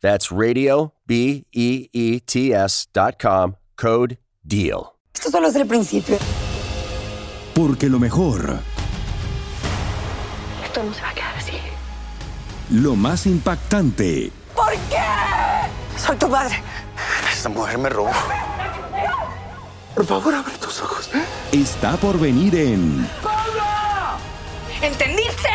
That's 0.00 0.30
radio, 0.30 0.92
B 1.06 1.44
E 1.52 1.88
E 1.92 2.20
T 2.20 2.52
S.com, 2.54 3.54
code 3.76 4.18
DEAL. 4.44 4.92
Esto 5.14 5.30
solo 5.30 5.48
es 5.48 5.56
el 5.56 5.66
principio. 5.66 6.16
Porque 7.54 7.88
lo 7.88 7.98
mejor, 7.98 8.60
Esto 10.64 10.82
no 10.84 10.94
se 10.94 11.02
va 11.02 11.08
a 11.10 11.14
quedar 11.14 11.34
así. 11.36 11.52
lo 12.70 12.94
más 12.94 13.26
impactante, 13.26 14.30
¿Por 14.54 14.72
qué? 14.88 15.98
Soy 15.98 16.16
tu 16.16 16.28
madre. 16.28 16.62
Esta 17.32 17.48
mujer 17.48 17.78
me 17.78 17.88
robó. 17.88 18.10
Por 19.94 20.06
favor, 20.06 20.34
abre 20.34 20.52
tus 20.58 20.80
ojos. 20.82 21.10
está 21.52 21.96
por 21.96 22.18
venir 22.20 22.54
en 22.54 23.08
¿Entendiste? 24.80 25.48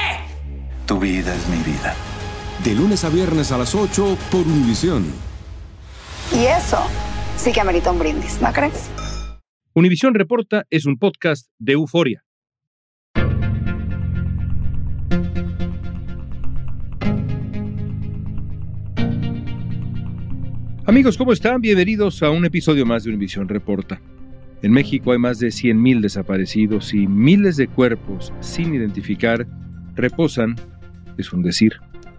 Tu 0.86 1.00
vida 1.00 1.34
es 1.34 1.48
mi 1.48 1.58
vida. 1.64 1.96
De 2.62 2.76
lunes 2.76 3.04
a 3.04 3.10
viernes 3.10 3.52
a 3.52 3.58
las 3.58 3.76
8 3.76 4.18
por 4.32 4.42
Univisión. 4.42 5.06
Y 6.34 6.46
eso 6.46 6.78
sí 7.36 7.52
que 7.52 7.60
amerita 7.60 7.92
un 7.92 8.00
brindis, 8.00 8.42
¿no 8.42 8.54
crees? 8.54 8.90
Univisión 9.74 10.14
Reporta 10.14 10.66
es 10.70 10.86
un 10.86 10.98
podcast 10.98 11.50
de 11.60 11.74
euforia. 11.74 12.24
Amigos, 20.86 21.18
¿cómo 21.18 21.34
están? 21.34 21.60
Bienvenidos 21.60 22.22
a 22.24 22.30
un 22.30 22.46
episodio 22.46 22.86
más 22.86 23.04
de 23.04 23.10
Univisión 23.10 23.50
Reporta. 23.50 24.02
En 24.62 24.72
México 24.72 25.12
hay 25.12 25.18
más 25.18 25.40
de 25.40 25.48
100.000 25.48 26.02
desaparecidos 26.02 26.94
y 26.94 27.08
miles 27.08 27.58
de 27.58 27.68
cuerpos 27.68 28.32
sin 28.40 28.74
identificar 28.74 29.46
reposan, 29.96 30.56
es 31.18 31.34
un 31.34 31.42
decir, 31.42 31.74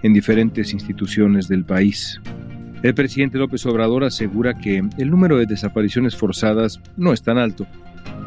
en 0.04 0.12
diferentes 0.12 0.74
instituciones 0.74 1.48
del 1.48 1.64
país. 1.64 2.20
El 2.82 2.94
presidente 2.94 3.38
López 3.38 3.64
Obrador 3.64 4.04
asegura 4.04 4.52
que 4.52 4.82
el 4.98 5.10
número 5.10 5.38
de 5.38 5.46
desapariciones 5.46 6.14
forzadas 6.14 6.78
no 6.98 7.14
es 7.14 7.22
tan 7.22 7.38
alto, 7.38 7.66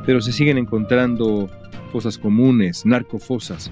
pero 0.04 0.20
se 0.20 0.32
siguen 0.32 0.58
encontrando 0.58 1.52
fosas 1.92 2.18
comunes, 2.18 2.84
narcofosas, 2.84 3.70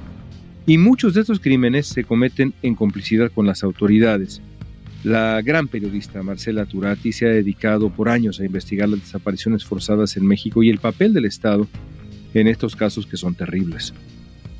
y 0.68 0.78
muchos 0.78 1.16
de 1.16 1.22
estos 1.22 1.40
crímenes 1.40 1.88
se 1.88 2.04
cometen 2.04 2.54
en 2.62 2.76
complicidad 2.76 3.32
con 3.32 3.48
las 3.48 3.64
autoridades. 3.64 4.40
La 5.04 5.42
gran 5.42 5.68
periodista 5.68 6.22
Marcela 6.22 6.68
Turati 6.68 7.12
se 7.12 7.26
ha 7.26 7.30
dedicado 7.30 7.90
por 7.90 8.08
años 8.08 8.40
a 8.40 8.46
investigar 8.46 8.88
las 8.88 9.00
desapariciones 9.00 9.66
forzadas 9.66 10.16
en 10.16 10.28
México 10.28 10.62
y 10.62 10.70
el 10.70 10.78
papel 10.78 11.12
del 11.12 11.26
Estado 11.26 11.68
en 12.36 12.48
estos 12.48 12.76
casos 12.76 13.08
que 13.08 13.18
son 13.18 13.34
terribles. 13.34 13.96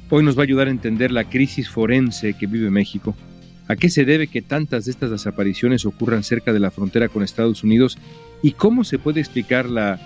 Hoy 0.10 0.24
nos 0.24 0.36
va 0.36 0.42
a 0.42 0.46
ayudar 0.46 0.68
a 0.68 0.72
entender 0.72 1.12
la 1.12 1.26
crisis 1.26 1.70
forense 1.70 2.34
que 2.34 2.48
vive 2.48 2.72
México, 2.72 3.16
a 3.68 3.76
qué 3.76 3.90
se 3.90 4.06
debe 4.06 4.28
que 4.28 4.42
tantas 4.42 4.86
de 4.86 4.92
estas 4.92 5.12
desapariciones 5.12 5.86
ocurran 5.86 6.24
cerca 6.24 6.54
de 6.54 6.60
la 6.60 6.72
frontera 6.72 7.10
con 7.10 7.24
Estados 7.24 7.64
Unidos 7.64 7.98
y 8.42 8.52
cómo 8.52 8.84
se 8.84 9.00
puede 9.00 9.20
explicar 9.20 9.70
la, 9.70 10.00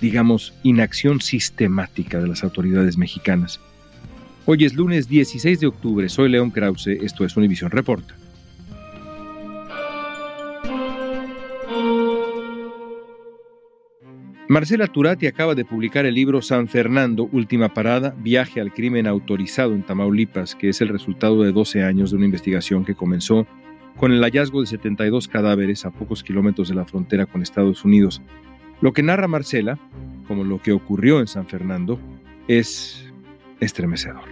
digamos, 0.00 0.54
inacción 0.62 1.20
sistemática 1.20 2.20
de 2.20 2.28
las 2.28 2.44
autoridades 2.44 2.98
mexicanas. 2.98 3.60
Hoy 4.46 4.64
es 4.64 4.74
lunes 4.74 5.08
16 5.08 5.60
de 5.60 5.66
octubre, 5.66 6.08
soy 6.08 6.28
León 6.28 6.50
Krause, 6.50 6.88
esto 6.88 7.24
es 7.24 7.36
Univisión 7.36 7.70
Reporta. 7.70 8.14
Marcela 14.54 14.86
Turati 14.86 15.26
acaba 15.26 15.56
de 15.56 15.64
publicar 15.64 16.06
el 16.06 16.14
libro 16.14 16.40
San 16.40 16.68
Fernando, 16.68 17.28
Última 17.32 17.74
Parada, 17.74 18.14
Viaje 18.16 18.60
al 18.60 18.72
Crimen 18.72 19.08
Autorizado 19.08 19.74
en 19.74 19.82
Tamaulipas, 19.82 20.54
que 20.54 20.68
es 20.68 20.80
el 20.80 20.90
resultado 20.90 21.42
de 21.42 21.50
12 21.50 21.82
años 21.82 22.12
de 22.12 22.18
una 22.18 22.26
investigación 22.26 22.84
que 22.84 22.94
comenzó 22.94 23.48
con 23.96 24.12
el 24.12 24.22
hallazgo 24.22 24.60
de 24.60 24.68
72 24.68 25.26
cadáveres 25.26 25.84
a 25.84 25.90
pocos 25.90 26.22
kilómetros 26.22 26.68
de 26.68 26.76
la 26.76 26.84
frontera 26.84 27.26
con 27.26 27.42
Estados 27.42 27.84
Unidos. 27.84 28.22
Lo 28.80 28.92
que 28.92 29.02
narra 29.02 29.26
Marcela, 29.26 29.76
como 30.28 30.44
lo 30.44 30.62
que 30.62 30.70
ocurrió 30.70 31.18
en 31.18 31.26
San 31.26 31.48
Fernando, 31.48 31.98
es 32.46 33.12
estremecedor. 33.58 34.22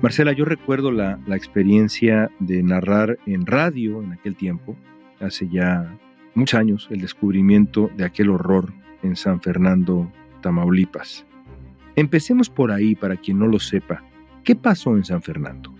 Marcela, 0.00 0.30
yo 0.30 0.44
recuerdo 0.44 0.92
la, 0.92 1.18
experiencia 1.34 2.30
de 2.38 2.62
narrar 2.62 3.18
en 3.26 3.46
radio 3.46 4.00
en 4.00 4.12
aquel 4.12 4.36
tiempo, 4.36 4.76
hace 5.18 5.48
ya 5.48 5.98
muchos 6.34 6.58
años, 6.58 6.88
el 6.90 7.00
descubrimiento 7.00 7.90
de 7.96 8.04
aquel 8.04 8.30
horror 8.30 8.72
en 9.02 9.16
San 9.16 9.40
Fernando, 9.40 10.10
Tamaulipas. 10.40 11.24
Empecemos 11.96 12.48
por 12.48 12.70
ahí 12.70 12.94
para 12.94 13.16
quien 13.16 13.38
no 13.38 13.46
lo 13.46 13.58
sepa. 13.58 14.02
¿Qué 14.44 14.54
pasó 14.54 14.96
en 14.96 15.04
San 15.04 15.22
Fernando? 15.22 15.74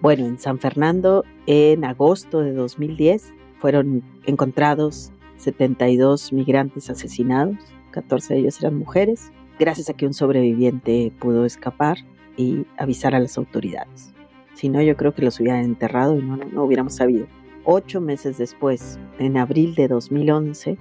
Bueno, 0.00 0.26
en 0.26 0.38
San 0.38 0.58
Fernando, 0.58 1.24
en 1.46 1.84
agosto 1.84 2.40
de 2.40 2.52
2010, 2.52 3.32
fueron 3.58 4.02
encontrados 4.26 5.12
72 5.36 6.32
migrantes 6.32 6.90
asesinados, 6.90 7.56
14 7.90 8.34
de 8.34 8.40
ellos 8.40 8.60
eran 8.60 8.76
mujeres, 8.76 9.32
gracias 9.58 9.88
a 9.88 9.94
que 9.94 10.06
un 10.06 10.14
sobreviviente 10.14 11.12
pudo 11.18 11.44
escapar 11.44 11.98
y 12.36 12.66
avisar 12.76 13.14
a 13.14 13.20
las 13.20 13.38
autoridades. 13.38 14.12
Si 14.54 14.68
no, 14.68 14.82
yo 14.82 14.96
creo 14.96 15.14
que 15.14 15.22
los 15.22 15.40
hubieran 15.40 15.64
enterrado 15.64 16.18
y 16.18 16.22
no, 16.22 16.36
no, 16.36 16.44
no 16.46 16.64
hubiéramos 16.64 16.94
sabido. 16.94 17.26
Ocho 17.66 18.02
meses 18.02 18.36
después, 18.36 18.98
en 19.18 19.38
abril 19.38 19.74
de 19.74 19.88
2011, 19.88 20.76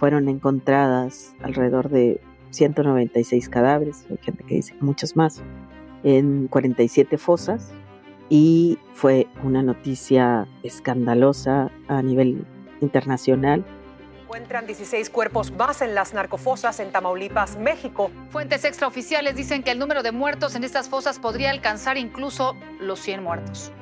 fueron 0.00 0.28
encontradas 0.28 1.36
alrededor 1.40 1.88
de 1.88 2.20
196 2.50 3.48
cadáveres, 3.48 4.06
hay 4.10 4.18
gente 4.20 4.42
que 4.42 4.56
dice 4.56 4.74
muchos 4.80 5.14
más, 5.14 5.42
en 6.02 6.48
47 6.48 7.16
fosas 7.16 7.70
y 8.28 8.78
fue 8.92 9.28
una 9.44 9.62
noticia 9.62 10.48
escandalosa 10.64 11.70
a 11.86 12.02
nivel 12.02 12.44
internacional. 12.80 13.64
Encuentran 14.24 14.66
16 14.66 15.10
cuerpos 15.10 15.52
más 15.52 15.80
en 15.80 15.94
las 15.94 16.12
narcofosas 16.12 16.80
en 16.80 16.90
Tamaulipas, 16.90 17.56
México. 17.56 18.10
Fuentes 18.30 18.64
extraoficiales 18.64 19.36
dicen 19.36 19.62
que 19.62 19.70
el 19.70 19.78
número 19.78 20.02
de 20.02 20.10
muertos 20.10 20.56
en 20.56 20.64
estas 20.64 20.88
fosas 20.88 21.20
podría 21.20 21.50
alcanzar 21.50 21.96
incluso 21.96 22.56
los 22.80 22.98
100 22.98 23.22
muertos. 23.22 23.72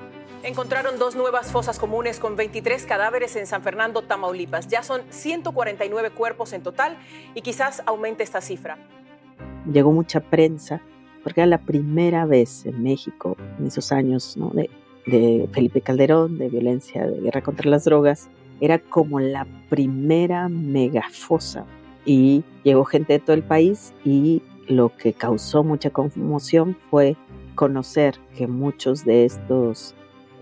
Encontraron 0.45 0.99
dos 0.99 1.17
nuevas 1.17 1.51
fosas 1.51 1.79
comunes 1.79 2.21
con 2.21 2.37
23 2.37 2.85
cadáveres 2.85 3.35
en 3.35 3.47
San 3.47 3.63
Fernando, 3.63 4.03
Tamaulipas. 4.03 4.69
Ya 4.69 4.83
son 4.83 5.01
149 5.09 6.11
cuerpos 6.11 6.53
en 6.53 6.63
total 6.63 6.99
y 7.35 7.41
quizás 7.41 7.83
aumente 7.87 8.23
esta 8.23 8.43
cifra. 8.43 8.77
Llegó 9.73 9.91
mucha 9.91 10.21
prensa 10.21 10.83
porque 11.23 11.41
era 11.41 11.47
la 11.47 11.63
primera 11.63 12.27
vez 12.27 12.67
en 12.67 12.83
México, 12.83 13.39
en 13.59 13.69
esos 13.69 13.91
años 13.91 14.37
de, 14.53 14.69
de 15.07 15.49
Felipe 15.51 15.81
Calderón, 15.81 16.37
de 16.37 16.51
violencia, 16.51 17.07
de 17.07 17.23
guerra 17.23 17.41
contra 17.41 17.71
las 17.71 17.85
drogas, 17.85 18.29
era 18.61 18.79
como 18.79 19.21
la 19.21 19.47
primera 19.71 20.51
megafosa 20.51 21.65
y 22.05 22.45
llegó 22.65 22.85
gente 22.85 23.15
de 23.15 23.19
todo 23.19 23.33
el 23.35 23.45
país 23.45 23.95
y 24.05 24.43
lo 24.69 24.95
que 24.95 25.15
causó 25.15 25.65
mucha 25.65 25.89
conmoción 25.89 26.77
fue 26.91 27.17
conocer 27.55 28.19
que 28.37 28.47
muchos 28.47 29.07
de 29.07 29.25
estos 29.25 29.95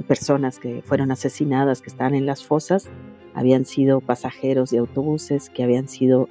personas 0.06 0.58
que 0.58 0.82
fueron 0.82 1.10
asesinadas, 1.10 1.80
que 1.82 1.90
estaban 1.90 2.14
en 2.14 2.26
las 2.26 2.44
fosas, 2.44 2.88
habían 3.34 3.64
sido 3.64 4.00
pasajeros 4.00 4.70
de 4.70 4.78
autobuses 4.78 5.50
que 5.50 5.62
habían 5.62 5.88
sido 5.88 6.28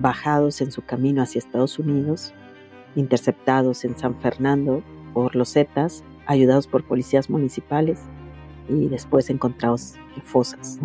bajados 0.00 0.60
en 0.60 0.70
su 0.70 0.82
camino 0.82 1.22
hacia 1.22 1.38
Estados 1.38 1.78
Unidos, 1.78 2.34
interceptados 2.94 3.84
en 3.84 3.98
San 3.98 4.18
Fernando 4.20 4.82
por 5.14 5.34
los 5.34 5.52
Zetas, 5.52 6.04
ayudados 6.26 6.66
por 6.66 6.84
policías 6.84 7.30
municipales 7.30 8.00
y 8.68 8.88
después 8.88 9.30
encontrados 9.30 9.94
en 10.14 10.22
fosas. 10.22 10.78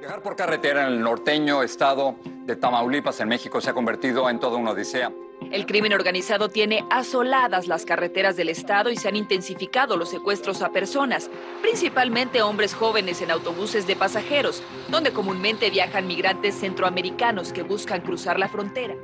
Viajar 0.00 0.22
por 0.22 0.36
carretera 0.36 0.86
en 0.86 0.94
el 0.94 1.00
norteño 1.00 1.62
estado 1.62 2.16
de 2.46 2.56
Tamaulipas 2.56 3.20
en 3.20 3.28
México 3.28 3.60
se 3.60 3.70
ha 3.70 3.74
convertido 3.74 4.28
en 4.30 4.40
toda 4.40 4.56
una 4.56 4.70
odisea. 4.70 5.12
El 5.50 5.64
crimen 5.64 5.94
organizado 5.94 6.50
tiene 6.50 6.84
asoladas 6.90 7.68
las 7.68 7.86
carreteras 7.86 8.36
del 8.36 8.50
estado 8.50 8.90
y 8.90 8.96
se 8.96 9.08
han 9.08 9.16
intensificado 9.16 9.96
los 9.96 10.10
secuestros 10.10 10.60
a 10.60 10.72
personas, 10.72 11.30
principalmente 11.62 12.42
hombres 12.42 12.74
jóvenes 12.74 13.22
en 13.22 13.30
autobuses 13.30 13.86
de 13.86 13.96
pasajeros, 13.96 14.62
donde 14.90 15.10
comúnmente 15.12 15.70
viajan 15.70 16.06
migrantes 16.06 16.54
centroamericanos 16.54 17.54
que 17.54 17.62
buscan 17.62 18.02
cruzar 18.02 18.38
la 18.38 18.50
frontera. 18.50 18.94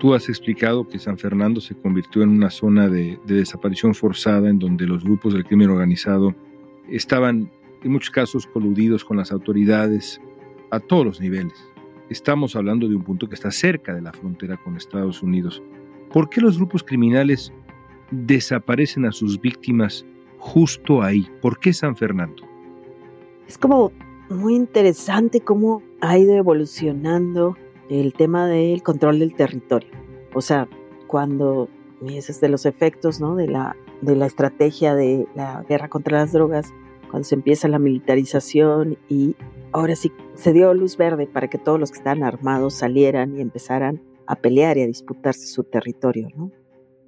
Tú 0.00 0.14
has 0.14 0.28
explicado 0.28 0.86
que 0.88 0.98
San 0.98 1.16
Fernando 1.16 1.60
se 1.60 1.76
convirtió 1.76 2.22
en 2.22 2.30
una 2.30 2.50
zona 2.50 2.88
de, 2.88 3.20
de 3.24 3.34
desaparición 3.34 3.94
forzada 3.94 4.48
en 4.48 4.58
donde 4.58 4.84
los 4.84 5.04
grupos 5.04 5.32
del 5.32 5.44
crimen 5.44 5.70
organizado 5.70 6.34
estaban 6.88 7.52
en 7.84 7.92
muchos 7.92 8.10
casos 8.10 8.46
coludidos 8.46 9.04
con 9.04 9.16
las 9.16 9.30
autoridades 9.30 10.20
a 10.70 10.80
todos 10.80 11.04
los 11.04 11.20
niveles. 11.20 11.54
Estamos 12.10 12.56
hablando 12.56 12.88
de 12.88 12.96
un 12.96 13.02
punto 13.02 13.28
que 13.28 13.34
está 13.34 13.50
cerca 13.50 13.94
de 13.94 14.00
la 14.00 14.12
frontera 14.12 14.56
con 14.56 14.76
Estados 14.76 15.22
Unidos. 15.22 15.62
¿Por 16.10 16.30
qué 16.30 16.40
los 16.40 16.56
grupos 16.56 16.82
criminales 16.82 17.52
desaparecen 18.10 19.04
a 19.04 19.12
sus 19.12 19.38
víctimas 19.38 20.06
justo 20.38 21.02
ahí? 21.02 21.28
¿Por 21.42 21.58
qué 21.58 21.74
San 21.74 21.96
Fernando? 21.96 22.44
Es 23.46 23.58
como 23.58 23.92
muy 24.30 24.54
interesante 24.54 25.40
cómo 25.40 25.82
ha 26.00 26.16
ido 26.16 26.34
evolucionando 26.34 27.58
el 27.90 28.14
tema 28.14 28.46
del 28.46 28.82
control 28.82 29.18
del 29.18 29.34
territorio. 29.34 29.90
O 30.32 30.40
sea, 30.40 30.66
cuando, 31.06 31.68
y 32.00 32.16
es 32.16 32.40
de 32.40 32.48
los 32.48 32.64
efectos 32.64 33.18
de, 33.18 33.48
la, 33.48 33.76
de 34.00 34.16
la 34.16 34.24
estrategia 34.24 34.94
de 34.94 35.26
la 35.34 35.62
guerra 35.68 35.88
contra 35.88 36.20
las 36.20 36.32
drogas, 36.32 36.72
cuando 37.10 37.24
se 37.24 37.34
empieza 37.34 37.68
la 37.68 37.78
militarización 37.78 38.96
y 39.10 39.36
ahora 39.72 39.96
sí 39.96 40.12
se 40.34 40.52
dio 40.52 40.72
luz 40.74 40.96
verde 40.96 41.26
para 41.26 41.48
que 41.48 41.58
todos 41.58 41.78
los 41.78 41.90
que 41.90 41.98
estaban 41.98 42.22
armados 42.22 42.74
salieran 42.74 43.36
y 43.36 43.40
empezaran 43.40 44.02
a 44.26 44.36
pelear 44.36 44.78
y 44.78 44.82
a 44.82 44.86
disputarse 44.86 45.46
su 45.46 45.64
territorio. 45.64 46.28
¿no? 46.36 46.50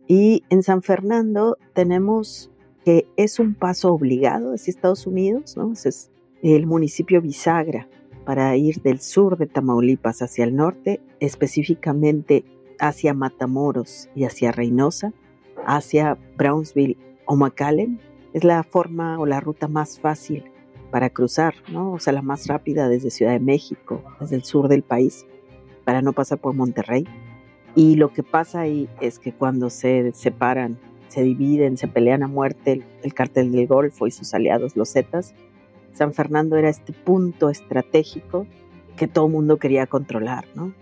Y 0.06 0.44
en 0.50 0.62
San 0.62 0.82
Fernando 0.82 1.56
tenemos 1.74 2.50
que 2.84 3.06
es 3.16 3.38
un 3.38 3.54
paso 3.54 3.92
obligado 3.92 4.54
hacia 4.54 4.70
Estados 4.70 5.06
Unidos, 5.06 5.56
¿no? 5.56 5.72
es 5.72 6.10
el 6.42 6.66
municipio 6.66 7.20
bisagra 7.20 7.88
para 8.24 8.56
ir 8.56 8.80
del 8.82 9.00
sur 9.00 9.36
de 9.36 9.46
Tamaulipas 9.46 10.22
hacia 10.22 10.44
el 10.44 10.56
norte, 10.56 11.00
específicamente 11.20 12.44
hacia 12.78 13.12
Matamoros 13.12 14.08
y 14.14 14.24
hacia 14.24 14.52
Reynosa, 14.52 15.12
hacia 15.66 16.16
Brownsville 16.36 16.96
o 17.26 17.36
McAllen, 17.36 18.00
es 18.32 18.44
la 18.44 18.62
forma 18.62 19.18
o 19.18 19.26
la 19.26 19.40
ruta 19.40 19.68
más 19.68 19.98
fácil 19.98 20.44
para 20.90 21.10
cruzar, 21.10 21.54
¿no? 21.70 21.92
O 21.92 21.98
sea, 21.98 22.12
la 22.12 22.22
más 22.22 22.46
rápida 22.46 22.88
desde 22.88 23.10
Ciudad 23.10 23.32
de 23.32 23.40
México, 23.40 24.02
desde 24.20 24.36
el 24.36 24.44
sur 24.44 24.68
del 24.68 24.82
país, 24.82 25.26
para 25.84 26.02
no 26.02 26.12
pasar 26.12 26.38
por 26.38 26.54
Monterrey. 26.54 27.06
Y 27.74 27.96
lo 27.96 28.12
que 28.12 28.22
pasa 28.22 28.60
ahí 28.60 28.88
es 29.00 29.18
que 29.18 29.32
cuando 29.32 29.70
se 29.70 30.12
separan, 30.12 30.78
se 31.08 31.22
dividen, 31.22 31.76
se 31.76 31.88
pelean 31.88 32.22
a 32.22 32.28
muerte 32.28 32.72
el, 32.72 32.84
el 33.02 33.14
cártel 33.14 33.52
del 33.52 33.66
Golfo 33.66 34.06
y 34.06 34.10
sus 34.10 34.34
aliados, 34.34 34.76
los 34.76 34.92
Zetas, 34.92 35.34
San 35.92 36.12
Fernando 36.12 36.56
era 36.56 36.68
este 36.68 36.92
punto 36.92 37.50
estratégico 37.50 38.46
que 38.96 39.08
todo 39.08 39.26
el 39.26 39.32
mundo 39.32 39.58
quería 39.58 39.86
controlar, 39.86 40.46
¿no? 40.54 40.72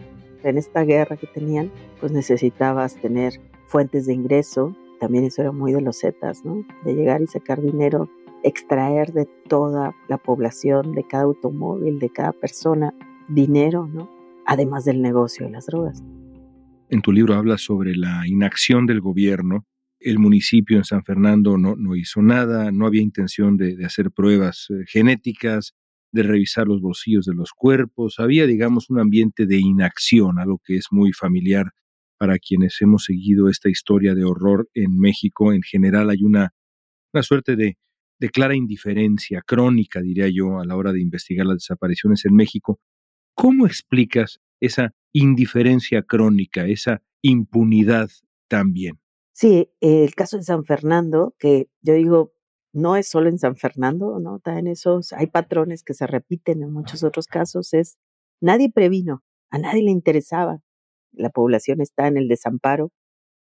En 0.42 0.58
esta 0.58 0.84
guerra 0.84 1.16
que 1.16 1.26
tenían, 1.26 1.70
pues 2.00 2.12
necesitabas 2.12 2.96
tener 2.96 3.40
fuentes 3.66 4.06
de 4.06 4.14
ingreso, 4.14 4.74
también 5.00 5.24
eso 5.24 5.42
era 5.42 5.52
muy 5.52 5.72
de 5.72 5.80
los 5.80 6.00
Zetas, 6.00 6.44
¿no? 6.44 6.64
De 6.84 6.94
llegar 6.94 7.22
y 7.22 7.26
sacar 7.26 7.60
dinero 7.60 8.08
extraer 8.42 9.12
de 9.12 9.26
toda 9.48 9.94
la 10.08 10.18
población, 10.18 10.92
de 10.92 11.04
cada 11.06 11.24
automóvil, 11.24 11.98
de 11.98 12.10
cada 12.10 12.32
persona, 12.32 12.94
dinero, 13.28 13.86
¿no? 13.86 14.10
Además 14.46 14.84
del 14.84 15.02
negocio 15.02 15.46
de 15.46 15.52
las 15.52 15.66
drogas. 15.66 16.02
En 16.90 17.02
tu 17.02 17.12
libro 17.12 17.34
hablas 17.34 17.60
sobre 17.62 17.94
la 17.94 18.26
inacción 18.26 18.86
del 18.86 19.00
gobierno. 19.00 19.66
El 20.00 20.18
municipio 20.18 20.78
en 20.78 20.84
San 20.84 21.04
Fernando 21.04 21.58
no, 21.58 21.76
no 21.76 21.96
hizo 21.96 22.22
nada, 22.22 22.70
no 22.72 22.86
había 22.86 23.02
intención 23.02 23.56
de, 23.56 23.84
hacer 23.84 24.10
pruebas 24.10 24.68
eh, 24.70 24.84
genéticas, 24.86 25.74
de 26.12 26.22
revisar 26.22 26.66
los 26.66 26.80
bolsillos 26.80 27.26
de 27.26 27.34
los 27.34 27.50
cuerpos. 27.52 28.14
Había, 28.18 28.46
digamos, 28.46 28.88
un 28.88 29.00
ambiente 29.00 29.44
de 29.44 29.58
inacción, 29.58 30.38
algo 30.38 30.60
que 30.64 30.76
es 30.76 30.86
muy 30.90 31.12
familiar 31.12 31.66
para 32.18 32.38
quienes 32.38 32.80
hemos 32.80 33.04
seguido 33.04 33.48
esta 33.48 33.68
historia 33.68 34.14
de 34.14 34.24
horror 34.24 34.68
en 34.72 34.98
México. 34.98 35.52
En 35.52 35.62
general 35.62 36.08
hay 36.08 36.22
una, 36.22 36.54
una 37.12 37.22
suerte 37.22 37.54
de, 37.56 37.76
de 38.18 38.30
clara 38.30 38.56
indiferencia 38.56 39.42
crónica, 39.46 40.00
diría 40.00 40.28
yo, 40.28 40.58
a 40.60 40.64
la 40.64 40.76
hora 40.76 40.92
de 40.92 41.00
investigar 41.00 41.46
las 41.46 41.58
desapariciones 41.58 42.24
en 42.24 42.34
México. 42.34 42.80
¿Cómo 43.34 43.66
explicas 43.66 44.40
esa 44.60 44.92
indiferencia 45.12 46.02
crónica, 46.02 46.66
esa 46.66 47.02
impunidad 47.22 48.10
también? 48.48 48.98
Sí, 49.32 49.70
el 49.80 50.14
caso 50.14 50.36
de 50.36 50.42
San 50.42 50.64
Fernando, 50.64 51.34
que 51.38 51.68
yo 51.82 51.94
digo, 51.94 52.32
no 52.72 52.96
es 52.96 53.08
solo 53.08 53.28
en 53.28 53.38
San 53.38 53.56
Fernando, 53.56 54.18
¿no? 54.18 54.40
También 54.40 54.66
esos, 54.66 55.12
hay 55.12 55.28
patrones 55.28 55.84
que 55.84 55.94
se 55.94 56.06
repiten 56.06 56.62
en 56.62 56.72
muchos 56.72 57.04
otros 57.04 57.26
casos, 57.26 57.72
es 57.72 57.98
nadie 58.40 58.70
previno, 58.70 59.22
a 59.50 59.58
nadie 59.58 59.82
le 59.82 59.90
interesaba, 59.90 60.60
la 61.12 61.30
población 61.30 61.80
está 61.80 62.08
en 62.08 62.16
el 62.16 62.28
desamparo. 62.28 62.90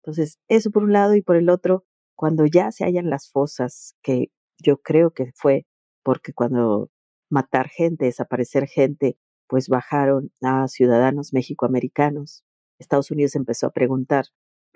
Entonces, 0.03 0.39
eso 0.49 0.71
por 0.71 0.85
un 0.85 0.93
lado 0.93 1.15
y 1.15 1.23
por 1.23 1.37
el 1.37 1.49
otro, 1.49 1.85
cuando 2.15 2.47
ya 2.47 2.73
se 2.73 2.85
hallan 2.85 3.11
las 3.11 3.31
fosas 3.31 3.95
que 4.03 4.31
yo 4.59 4.79
creo 4.79 5.11
que 5.13 5.33
fue 5.35 5.67
porque 6.03 6.33
cuando 6.33 6.91
matar 7.31 7.69
gente, 7.69 8.07
desaparecer 8.07 8.67
gente, 8.69 9.19
pues 9.49 9.69
bajaron 9.69 10.33
a 10.43 10.69
ciudadanos 10.69 11.33
mexicoamericanos. 11.33 12.45
Estados 12.79 13.11
Unidos 13.11 13.37
empezó 13.37 13.67
a 13.67 13.73
preguntar 13.73 14.27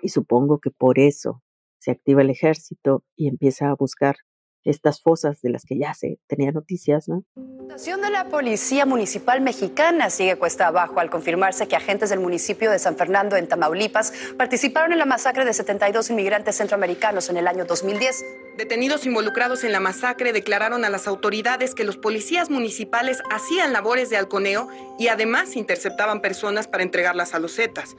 y 0.01 0.09
supongo 0.09 0.59
que 0.59 0.71
por 0.71 0.99
eso 0.99 1.41
se 1.79 1.91
activa 1.91 2.21
el 2.21 2.29
ejército 2.29 3.03
y 3.15 3.27
empieza 3.27 3.69
a 3.69 3.75
buscar 3.75 4.15
estas 4.63 5.01
fosas 5.01 5.41
de 5.41 5.49
las 5.49 5.65
que 5.65 5.77
ya 5.77 5.93
se 5.93 6.19
tenía 6.27 6.51
noticias, 6.51 7.07
¿no? 7.07 7.23
La 7.35 7.77
situación 7.77 8.01
de 8.01 8.09
la 8.09 8.25
Policía 8.25 8.85
Municipal 8.85 9.41
Mexicana 9.41 10.09
sigue 10.09 10.35
cuesta 10.35 10.67
abajo 10.67 10.99
al 10.99 11.09
confirmarse 11.09 11.67
que 11.67 11.75
agentes 11.75 12.09
del 12.09 12.19
municipio 12.19 12.69
de 12.69 12.79
San 12.79 12.95
Fernando 12.95 13.37
en 13.37 13.47
Tamaulipas 13.47 14.13
participaron 14.37 14.91
en 14.91 14.99
la 14.99 15.05
masacre 15.05 15.45
de 15.45 15.53
72 15.53 16.09
inmigrantes 16.09 16.57
centroamericanos 16.57 17.29
en 17.29 17.37
el 17.37 17.47
año 17.47 17.65
2010. 17.65 18.25
Detenidos 18.57 19.05
involucrados 19.05 19.63
en 19.63 19.71
la 19.71 19.79
masacre 19.79 20.33
declararon 20.33 20.83
a 20.83 20.89
las 20.89 21.07
autoridades 21.07 21.73
que 21.73 21.85
los 21.85 21.97
policías 21.97 22.49
municipales 22.49 23.21
hacían 23.31 23.71
labores 23.73 24.09
de 24.09 24.17
halconeo 24.17 24.67
y 24.99 25.07
además 25.07 25.55
interceptaban 25.55 26.21
personas 26.21 26.67
para 26.67 26.83
entregarlas 26.83 27.33
a 27.33 27.39
los 27.39 27.55
Zetas. 27.55 27.95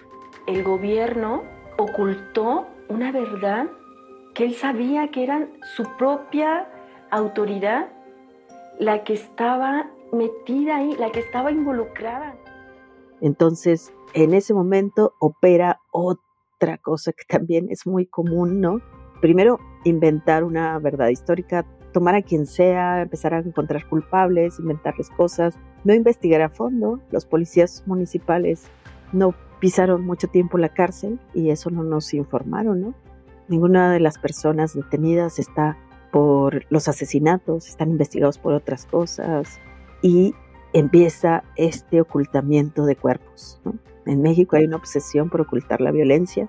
El 0.47 0.63
gobierno 0.63 1.45
ocultó 1.79 2.69
una 2.89 3.11
verdad 3.11 3.67
que 4.35 4.45
él 4.45 4.55
sabía 4.55 5.09
que 5.09 5.23
eran 5.23 5.51
su 5.77 5.85
propia 5.97 6.67
autoridad 7.11 7.89
la 8.79 9.05
que 9.05 9.15
estaba 9.15 9.91
metida 10.13 10.77
ahí, 10.77 10.97
la 10.99 11.11
que 11.11 11.21
estaba 11.21 11.51
involucrada. 11.51 12.35
Entonces, 13.21 13.93
en 14.15 14.35
ese 14.35 14.55
momento 14.55 15.15
opera 15.21 15.81
otra 15.91 16.79
cosa 16.79 17.13
que 17.13 17.25
también 17.29 17.69
es 17.71 17.87
muy 17.87 18.07
común, 18.07 18.61
¿no? 18.61 18.81
Primero, 19.21 19.59
inventar 19.85 20.43
una 20.45 20.79
verdad 20.79 21.09
histórica, 21.09 21.65
tomar 21.93 22.15
a 22.15 22.23
quien 22.23 22.47
sea, 22.47 23.03
empezar 23.03 23.35
a 23.35 23.39
encontrar 23.39 23.89
culpables, 23.89 24.59
inventarles 24.59 25.11
cosas, 25.11 25.57
no 25.85 25.95
investigar 25.95 26.41
a 26.41 26.49
fondo. 26.49 27.01
Los 27.11 27.27
policías 27.27 27.85
municipales 27.87 28.65
no 29.13 29.35
pisaron 29.61 30.05
mucho 30.05 30.27
tiempo 30.27 30.59
la 30.59 30.71
cárcel 30.71 31.21
y 31.35 31.51
eso 31.51 31.71
no 31.71 31.85
nos 31.85 32.15
informaron, 32.15 32.81
¿no? 32.81 32.95
Ninguna 33.49 33.93
de 33.93 34.01
las 34.01 34.19
personas 34.19 34.75
detenidas 34.75 35.39
está 35.39 35.77
por 36.11 36.65
los 36.71 36.89
asesinatos, 36.89 37.69
están 37.69 37.91
investigados 37.91 38.39
por 38.39 38.53
otras 38.53 38.87
cosas 38.87 39.61
y 40.03 40.35
empieza 40.73 41.43
este 41.57 42.01
ocultamiento 42.01 42.85
de 42.85 42.97
cuerpos. 42.97 43.61
En 44.07 44.23
México 44.23 44.57
hay 44.57 44.65
una 44.65 44.77
obsesión 44.77 45.31
por 45.31 45.41
ocultar 45.41 45.81
la 45.81 45.91
violencia 45.91 46.49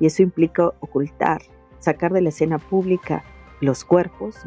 y 0.00 0.06
eso 0.06 0.22
implica 0.22 0.72
ocultar, 0.80 1.42
sacar 1.78 2.12
de 2.12 2.22
la 2.22 2.30
escena 2.30 2.58
pública 2.58 3.22
los 3.60 3.84
cuerpos, 3.84 4.38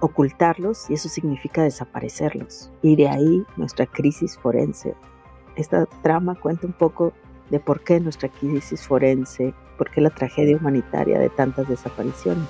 ocultarlos 0.00 0.88
y 0.90 0.94
eso 0.94 1.08
significa 1.08 1.62
desaparecerlos. 1.62 2.70
Y 2.82 2.96
de 2.96 3.08
ahí 3.08 3.44
nuestra 3.56 3.86
crisis 3.86 4.38
forense. 4.38 4.94
Esta 5.56 5.86
trama 6.02 6.34
cuenta 6.34 6.66
un 6.66 6.74
poco 6.74 7.12
de 7.50 7.60
por 7.60 7.82
qué 7.84 8.00
nuestra 8.00 8.28
crisis 8.28 8.82
forense, 8.86 9.54
por 9.78 9.90
qué 9.90 10.00
la 10.00 10.10
tragedia 10.10 10.56
humanitaria 10.56 11.18
de 11.18 11.28
tantas 11.30 11.68
desapariciones. 11.68 12.48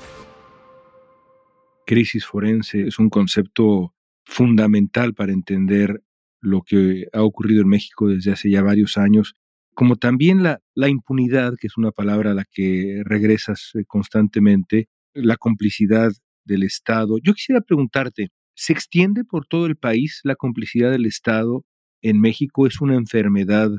Crisis 1.87 2.27
forense 2.27 2.89
es 2.89 2.99
un 2.99 3.11
concepto 3.11 3.95
fundamental 4.25 5.15
para 5.15 5.33
entender 5.33 6.03
lo 6.41 6.63
que 6.63 7.07
ha 7.13 7.23
ocurrido 7.23 7.63
en 7.63 7.69
México 7.69 8.09
desde 8.09 8.33
hace 8.33 8.51
ya 8.51 8.63
varios 8.63 8.99
años, 8.99 9.35
como 9.75 9.97
también 9.97 10.43
la, 10.43 10.89
impunidad, 10.89 11.55
que 11.61 11.67
es 11.67 11.77
una 11.77 11.93
palabra 11.93 12.31
a 12.33 12.35
la 12.35 12.45
que 12.51 13.03
regresas 13.05 13.71
eh, 13.75 13.85
constantemente, 13.87 14.89
la 15.13 15.37
complicidad 15.37 16.11
del 16.45 16.63
Estado. 16.63 17.19
Yo 17.23 17.35
quisiera 17.35 17.61
preguntarte, 17.61 18.31
¿se 18.55 18.73
extiende 18.73 19.25
por 19.25 19.47
todo 19.47 19.67
el 19.67 19.77
país 19.77 20.21
la 20.25 20.35
complicidad 20.35 20.91
del 20.91 21.07
Estado 21.07 21.65
en 22.03 22.21
México? 22.21 22.67
¿Es 22.67 22.81
una 22.81 22.95
enfermedad 22.95 23.71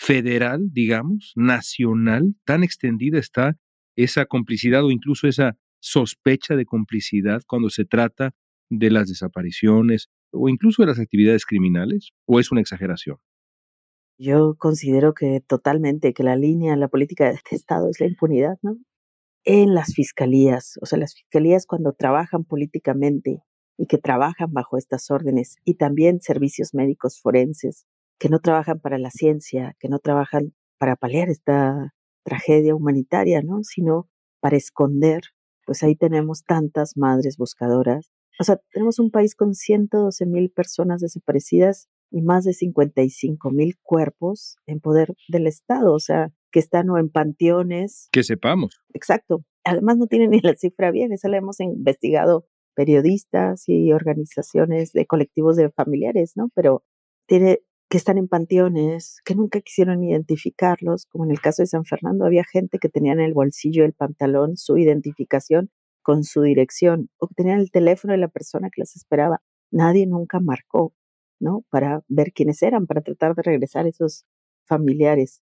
federal, 0.00 0.72
digamos, 0.72 1.32
nacional? 1.36 2.34
¿Tan 2.46 2.64
extendida 2.64 3.18
está 3.18 3.58
esa 3.96 4.24
complicidad 4.24 4.82
o 4.82 4.90
incluso 4.90 5.28
esa 5.28 5.58
sospecha 5.78 6.56
de 6.56 6.64
complicidad 6.64 7.42
cuando 7.46 7.68
se 7.68 7.84
trata 7.84 8.32
de 8.70 8.90
las 8.90 9.08
desapariciones 9.08 10.08
o 10.32 10.48
incluso 10.48 10.82
de 10.82 10.88
las 10.88 10.98
actividades 10.98 11.44
criminales? 11.44 12.12
¿O 12.26 12.40
es 12.40 12.50
una 12.50 12.62
exageración? 12.62 13.18
Yo 14.18 14.54
considero 14.58 15.12
que 15.12 15.42
totalmente 15.46 16.14
que 16.14 16.22
la 16.22 16.36
línea, 16.36 16.76
la 16.76 16.88
política 16.88 17.26
de 17.26 17.34
este 17.34 17.54
Estado 17.54 17.90
es 17.90 18.00
la 18.00 18.06
impunidad, 18.06 18.56
¿no? 18.62 18.78
En 19.44 19.74
las 19.74 19.94
fiscalías, 19.94 20.78
o 20.80 20.86
sea, 20.86 20.98
las 20.98 21.14
fiscalías 21.14 21.66
cuando 21.66 21.92
trabajan 21.92 22.44
políticamente 22.44 23.42
y 23.76 23.86
que 23.86 23.98
trabajan 23.98 24.52
bajo 24.52 24.78
estas 24.78 25.10
órdenes 25.10 25.56
y 25.64 25.74
también 25.74 26.20
servicios 26.22 26.72
médicos 26.72 27.20
forenses 27.20 27.86
que 28.20 28.28
no 28.28 28.38
trabajan 28.38 28.78
para 28.78 28.98
la 28.98 29.10
ciencia, 29.10 29.74
que 29.80 29.88
no 29.88 29.98
trabajan 29.98 30.54
para 30.78 30.94
paliar 30.94 31.28
esta 31.28 31.92
tragedia 32.22 32.76
humanitaria, 32.76 33.42
¿no? 33.42 33.64
Sino 33.64 34.08
para 34.38 34.56
esconder, 34.56 35.22
pues 35.66 35.82
ahí 35.82 35.96
tenemos 35.96 36.44
tantas 36.44 36.96
madres 36.96 37.36
buscadoras 37.36 38.12
o 38.40 38.44
sea, 38.44 38.58
tenemos 38.72 38.98
un 38.98 39.10
país 39.10 39.34
con 39.34 39.54
112 39.54 40.24
mil 40.24 40.50
personas 40.50 41.02
desaparecidas 41.02 41.88
y 42.10 42.22
más 42.22 42.44
de 42.44 42.54
55 42.54 43.50
mil 43.50 43.76
cuerpos 43.82 44.56
en 44.66 44.80
poder 44.80 45.14
del 45.28 45.46
Estado, 45.46 45.92
o 45.92 45.98
sea, 45.98 46.32
que 46.50 46.58
están 46.58 46.88
o 46.88 46.96
en 46.96 47.10
panteones. 47.10 48.08
Que 48.10 48.22
sepamos. 48.22 48.80
Exacto. 48.94 49.44
Además 49.62 49.98
no 49.98 50.06
tienen 50.06 50.30
ni 50.30 50.40
la 50.40 50.54
cifra 50.54 50.90
bien, 50.90 51.12
esa 51.12 51.28
la 51.28 51.36
hemos 51.36 51.60
investigado 51.60 52.46
periodistas 52.74 53.64
y 53.66 53.92
organizaciones 53.92 54.92
de 54.92 55.04
colectivos 55.04 55.56
de 55.56 55.70
familiares, 55.70 56.32
¿no? 56.34 56.48
Pero 56.54 56.82
tiene 57.26 57.60
que 57.90 57.98
están 57.98 58.18
en 58.18 58.28
panteones, 58.28 59.20
que 59.24 59.34
nunca 59.34 59.60
quisieron 59.60 60.04
identificarlos, 60.04 61.06
como 61.06 61.24
en 61.24 61.32
el 61.32 61.40
caso 61.40 61.62
de 61.62 61.66
San 61.66 61.84
Fernando, 61.84 62.24
había 62.24 62.44
gente 62.44 62.78
que 62.78 62.88
tenía 62.88 63.12
en 63.12 63.20
el 63.20 63.34
bolsillo 63.34 63.82
del 63.82 63.94
pantalón 63.94 64.56
su 64.56 64.78
identificación 64.78 65.70
con 66.02 66.22
su 66.22 66.42
dirección 66.42 67.10
o 67.18 67.26
que 67.26 67.34
tenían 67.34 67.58
el 67.58 67.72
teléfono 67.72 68.12
de 68.12 68.18
la 68.18 68.28
persona 68.28 68.70
que 68.72 68.80
los 68.80 68.94
esperaba. 68.94 69.42
Nadie 69.72 70.06
nunca 70.06 70.38
marcó, 70.38 70.94
¿no? 71.40 71.64
Para 71.68 72.02
ver 72.06 72.32
quiénes 72.32 72.62
eran, 72.62 72.86
para 72.86 73.00
tratar 73.00 73.34
de 73.34 73.42
regresar 73.42 73.88
esos 73.88 74.24
familiares. 74.66 75.42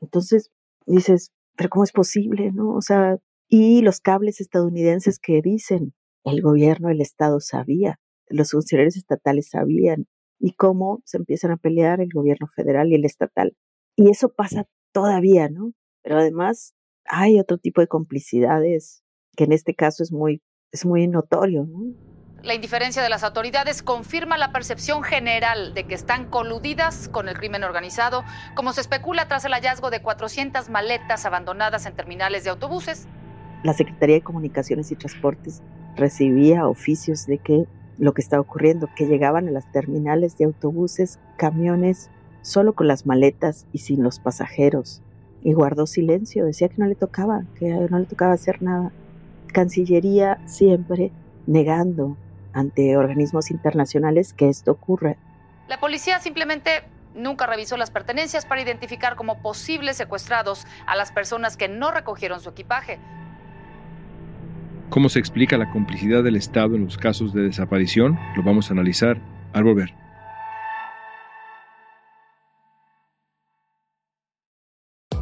Entonces 0.00 0.50
dices, 0.86 1.32
pero 1.56 1.70
¿cómo 1.70 1.84
es 1.84 1.92
posible, 1.92 2.50
no? 2.50 2.74
O 2.74 2.82
sea, 2.82 3.18
y 3.48 3.82
los 3.82 4.00
cables 4.00 4.40
estadounidenses 4.40 5.20
que 5.20 5.40
dicen, 5.42 5.94
el 6.24 6.42
gobierno, 6.42 6.88
el 6.88 7.00
Estado 7.00 7.38
sabía, 7.38 8.00
los 8.28 8.50
funcionarios 8.50 8.96
estatales 8.96 9.50
sabían, 9.50 10.08
y 10.44 10.52
cómo 10.52 11.00
se 11.06 11.16
empiezan 11.16 11.52
a 11.52 11.56
pelear 11.56 12.02
el 12.02 12.10
gobierno 12.12 12.48
federal 12.54 12.88
y 12.88 12.96
el 12.96 13.06
estatal. 13.06 13.56
Y 13.96 14.10
eso 14.10 14.28
pasa 14.28 14.66
todavía, 14.92 15.48
¿no? 15.48 15.72
Pero 16.02 16.18
además 16.18 16.74
hay 17.06 17.40
otro 17.40 17.56
tipo 17.56 17.80
de 17.80 17.86
complicidades 17.86 19.02
que 19.38 19.44
en 19.44 19.52
este 19.52 19.74
caso 19.74 20.02
es 20.02 20.12
muy, 20.12 20.42
es 20.70 20.84
muy 20.84 21.08
notorio. 21.08 21.66
La 22.42 22.54
indiferencia 22.54 23.02
de 23.02 23.08
las 23.08 23.24
autoridades 23.24 23.82
confirma 23.82 24.36
la 24.36 24.52
percepción 24.52 25.02
general 25.02 25.72
de 25.72 25.84
que 25.84 25.94
están 25.94 26.28
coludidas 26.28 27.08
con 27.08 27.30
el 27.30 27.38
crimen 27.38 27.64
organizado, 27.64 28.22
como 28.54 28.74
se 28.74 28.82
especula 28.82 29.28
tras 29.28 29.46
el 29.46 29.52
hallazgo 29.54 29.88
de 29.88 30.02
400 30.02 30.68
maletas 30.68 31.24
abandonadas 31.24 31.86
en 31.86 31.96
terminales 31.96 32.44
de 32.44 32.50
autobuses. 32.50 33.08
La 33.62 33.72
Secretaría 33.72 34.16
de 34.16 34.22
Comunicaciones 34.22 34.92
y 34.92 34.96
Transportes 34.96 35.62
recibía 35.96 36.68
oficios 36.68 37.24
de 37.24 37.38
que 37.38 37.66
lo 37.98 38.14
que 38.14 38.22
estaba 38.22 38.40
ocurriendo, 38.40 38.88
que 38.96 39.06
llegaban 39.06 39.48
a 39.48 39.50
las 39.50 39.70
terminales 39.72 40.36
de 40.38 40.46
autobuses 40.46 41.18
camiones 41.36 42.10
solo 42.42 42.74
con 42.74 42.88
las 42.88 43.06
maletas 43.06 43.66
y 43.72 43.78
sin 43.78 44.02
los 44.02 44.18
pasajeros. 44.18 45.02
Y 45.42 45.52
guardó 45.52 45.86
silencio, 45.86 46.44
decía 46.44 46.68
que 46.68 46.78
no 46.78 46.86
le 46.86 46.94
tocaba, 46.94 47.44
que 47.58 47.68
no 47.68 47.98
le 47.98 48.06
tocaba 48.06 48.32
hacer 48.32 48.62
nada. 48.62 48.92
Cancillería 49.52 50.40
siempre 50.46 51.12
negando 51.46 52.16
ante 52.52 52.96
organismos 52.96 53.50
internacionales 53.50 54.32
que 54.32 54.48
esto 54.48 54.72
ocurre. 54.72 55.18
La 55.68 55.80
policía 55.80 56.20
simplemente 56.20 56.84
nunca 57.14 57.46
revisó 57.46 57.76
las 57.76 57.90
pertenencias 57.90 58.46
para 58.46 58.62
identificar 58.62 59.16
como 59.16 59.40
posibles 59.40 59.96
secuestrados 59.96 60.66
a 60.86 60.96
las 60.96 61.12
personas 61.12 61.56
que 61.56 61.68
no 61.68 61.90
recogieron 61.90 62.40
su 62.40 62.50
equipaje. 62.50 62.98
¿Cómo 64.94 65.08
se 65.08 65.18
explica 65.18 65.58
la 65.58 65.72
complicidad 65.72 66.22
del 66.22 66.36
Estado 66.36 66.76
en 66.76 66.84
los 66.84 66.98
casos 66.98 67.34
de 67.34 67.42
desaparición? 67.42 68.16
Lo 68.36 68.44
vamos 68.44 68.70
a 68.70 68.74
analizar 68.74 69.20
al 69.52 69.64
volver. 69.64 70.03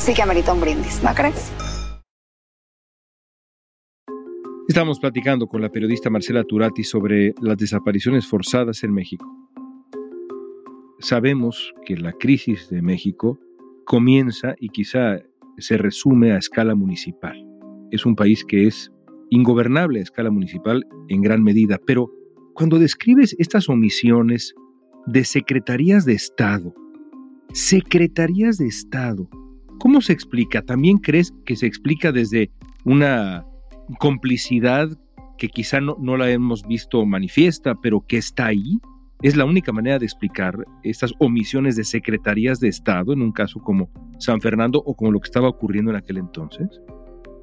Sí 0.00 0.14
que 0.14 0.22
amerita 0.22 0.52
un 0.52 0.60
brindis, 0.60 1.02
¿no 1.02 1.14
crees? 1.14 1.52
Estamos 4.66 4.98
platicando 4.98 5.46
con 5.46 5.60
la 5.60 5.68
periodista 5.68 6.10
Marcela 6.10 6.44
Turati 6.44 6.84
sobre 6.84 7.34
las 7.40 7.56
desapariciones 7.56 8.26
forzadas 8.26 8.82
en 8.82 8.94
México. 8.94 9.26
Sabemos 11.00 11.74
que 11.84 11.96
la 11.96 12.12
crisis 12.12 12.70
de 12.70 12.80
México 12.80 13.38
comienza 13.84 14.54
y 14.58 14.68
quizá 14.68 15.18
se 15.58 15.76
resume 15.76 16.32
a 16.32 16.38
escala 16.38 16.74
municipal. 16.74 17.36
Es 17.90 18.06
un 18.06 18.14
país 18.14 18.44
que 18.44 18.66
es 18.66 18.90
ingobernable 19.28 19.98
a 19.98 20.02
escala 20.02 20.30
municipal 20.30 20.86
en 21.08 21.20
gran 21.20 21.42
medida, 21.42 21.78
pero 21.84 22.10
cuando 22.54 22.78
describes 22.78 23.34
estas 23.38 23.68
omisiones 23.68 24.54
de 25.06 25.24
secretarías 25.24 26.04
de 26.04 26.12
Estado, 26.12 26.74
secretarías 27.52 28.56
de 28.56 28.66
Estado 28.66 29.28
¿Cómo 29.80 30.02
se 30.02 30.12
explica? 30.12 30.60
¿También 30.60 30.98
crees 30.98 31.32
que 31.46 31.56
se 31.56 31.66
explica 31.66 32.12
desde 32.12 32.50
una 32.84 33.46
complicidad 33.98 34.90
que 35.38 35.48
quizá 35.48 35.80
no, 35.80 36.16
la 36.18 36.30
hemos 36.30 36.66
visto 36.66 37.04
manifiesta, 37.06 37.74
pero 37.74 38.04
que 38.06 38.18
está 38.18 38.46
ahí? 38.48 38.78
¿Es 39.22 39.36
la 39.36 39.46
única 39.46 39.72
manera 39.72 39.98
de 39.98 40.04
explicar 40.04 40.54
estas 40.82 41.14
omisiones 41.18 41.76
de 41.76 41.84
secretarías 41.84 42.60
de 42.60 42.68
Estado 42.68 43.14
en 43.14 43.22
un 43.22 43.32
caso 43.32 43.58
como 43.60 43.88
San 44.18 44.42
Fernando 44.42 44.82
o 44.84 44.94
como 44.94 45.12
lo 45.12 45.20
que 45.20 45.28
estaba 45.28 45.48
ocurriendo 45.48 45.90
en 45.92 45.96
aquel 45.96 46.18
entonces? 46.18 46.68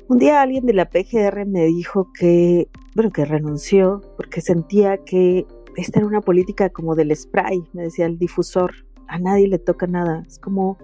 Un 0.08 0.20
día 0.20 0.39
alguien 0.39 0.67
de 0.67 0.74
la 0.74 0.91
PGR 0.91 1.44
me 1.48 1.65
dijo 1.65 2.12
que, 2.13 2.67
bueno, 2.94 3.10
que 3.10 3.25
renunció 3.25 4.01
porque 4.15 4.41
sentía 4.41 4.98
que 5.03 5.48
esta 5.75 6.00
era 6.00 6.08
una 6.08 6.22
política 6.22 6.70
como 6.70 6.94
del 6.94 7.15
spray, 7.15 7.63
me 7.74 7.82
decía 7.82 8.06
el 8.06 8.20
difusor, 8.20 8.75
a 9.08 9.17
nadie 9.17 9.48
le 9.48 9.58
toca 9.58 9.88
nada, 9.88 10.24
es 10.27 10.38
como 10.38 10.77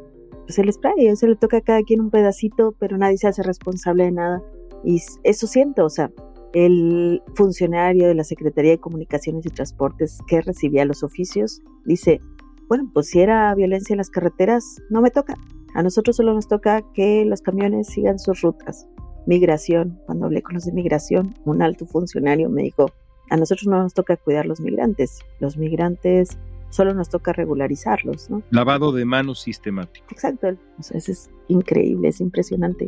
pues 0.46 0.60
el 0.60 0.72
spray, 0.72 1.16
se 1.16 1.28
le 1.28 1.36
toca 1.36 1.58
a 1.58 1.62
cada 1.62 1.84
quien 1.84 2.02
un 2.02 2.10
pedacito, 2.10 2.74
pero 2.80 2.98
nadie 2.98 3.18
se 3.18 3.28
hace 3.28 3.44
responsable 3.44 4.06
de 4.06 4.12
nada. 4.12 4.44
Y 4.84 5.02
eso 5.24 5.48
siento, 5.48 5.86
o 5.86 5.90
sea, 5.90 6.12
el 6.54 7.22
funcionario 7.36 8.08
de 8.08 8.16
la 8.16 8.24
Secretaría 8.24 8.72
de 8.72 8.78
Comunicaciones 8.80 9.46
y 9.46 9.50
Transportes 9.50 10.20
que 10.28 10.42
recibía 10.42 10.86
los 10.86 11.04
oficios 11.04 11.62
dice, 11.86 12.22
bueno, 12.70 12.90
pues 12.94 13.08
si 13.08 13.20
era 13.22 13.54
violencia 13.56 13.94
en 13.94 13.98
las 13.98 14.10
carreteras, 14.10 14.82
no 14.90 15.02
me 15.02 15.12
toca. 15.12 15.36
A 15.74 15.82
nosotros 15.82 16.16
solo 16.16 16.34
nos 16.34 16.48
toca 16.48 16.84
que 16.94 17.26
los 17.26 17.42
camiones 17.42 17.88
sigan 17.88 18.20
sus 18.20 18.42
rutas. 18.42 18.88
Migración, 19.26 20.00
cuando 20.06 20.26
hablé 20.26 20.42
con 20.42 20.54
los 20.54 20.66
de 20.66 20.74
migración, 20.74 21.34
un 21.46 21.62
alto 21.62 21.86
funcionario 21.86 22.50
me 22.50 22.64
dijo, 22.64 22.88
a 23.30 23.38
nosotros 23.38 23.68
no 23.68 23.82
nos 23.82 23.94
toca 23.94 24.18
cuidar 24.18 24.46
los 24.46 24.60
migrantes. 24.60 25.20
Los 25.40 25.58
migrantes 25.58 26.38
solo 26.74 26.94
nos 26.96 27.10
toca 27.10 27.34
regularizarlos, 27.34 28.30
¿no? 28.32 28.42
Lavado 28.50 28.92
de 28.92 29.06
manos 29.06 29.42
sistemático. 29.42 30.08
Exacto, 30.10 30.58
eso 30.80 30.98
es 30.98 31.30
increíble, 31.48 32.08
es 32.08 32.20
impresionante. 32.20 32.88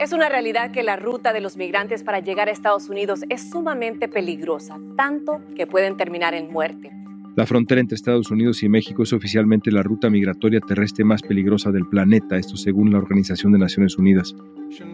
Es 0.00 0.12
una 0.12 0.30
realidad 0.30 0.72
que 0.72 0.82
la 0.82 0.96
ruta 0.96 1.34
de 1.34 1.40
los 1.40 1.56
migrantes 1.56 2.02
para 2.02 2.20
llegar 2.20 2.48
a 2.48 2.50
Estados 2.50 2.88
Unidos 2.88 3.20
es 3.28 3.50
sumamente 3.50 4.08
peligrosa, 4.08 4.80
tanto 4.96 5.42
que 5.54 5.66
pueden 5.66 5.98
terminar 5.98 6.34
en 6.34 6.50
muerte. 6.50 6.90
La 7.34 7.46
frontera 7.46 7.80
entre 7.80 7.96
Estados 7.96 8.30
Unidos 8.30 8.62
y 8.62 8.68
México 8.68 9.04
es 9.04 9.12
oficialmente 9.14 9.70
la 9.70 9.82
ruta 9.82 10.10
migratoria 10.10 10.60
terrestre 10.60 11.02
más 11.02 11.22
peligrosa 11.22 11.70
del 11.70 11.86
planeta, 11.86 12.36
esto 12.36 12.58
según 12.58 12.92
la 12.92 12.98
Organización 12.98 13.52
de 13.52 13.58
Naciones 13.58 13.96
Unidas. 13.96 14.36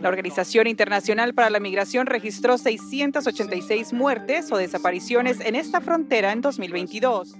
La 0.00 0.09
Organización 0.09 0.68
Internacional 0.68 1.35
para 1.35 1.50
la 1.50 1.59
Migración 1.59 2.07
registró 2.07 2.57
686 2.57 3.92
muertes 3.92 4.52
o 4.52 4.57
desapariciones 4.57 5.40
en 5.40 5.57
esta 5.57 5.80
frontera 5.80 6.30
en 6.33 6.40
2022. 6.40 7.35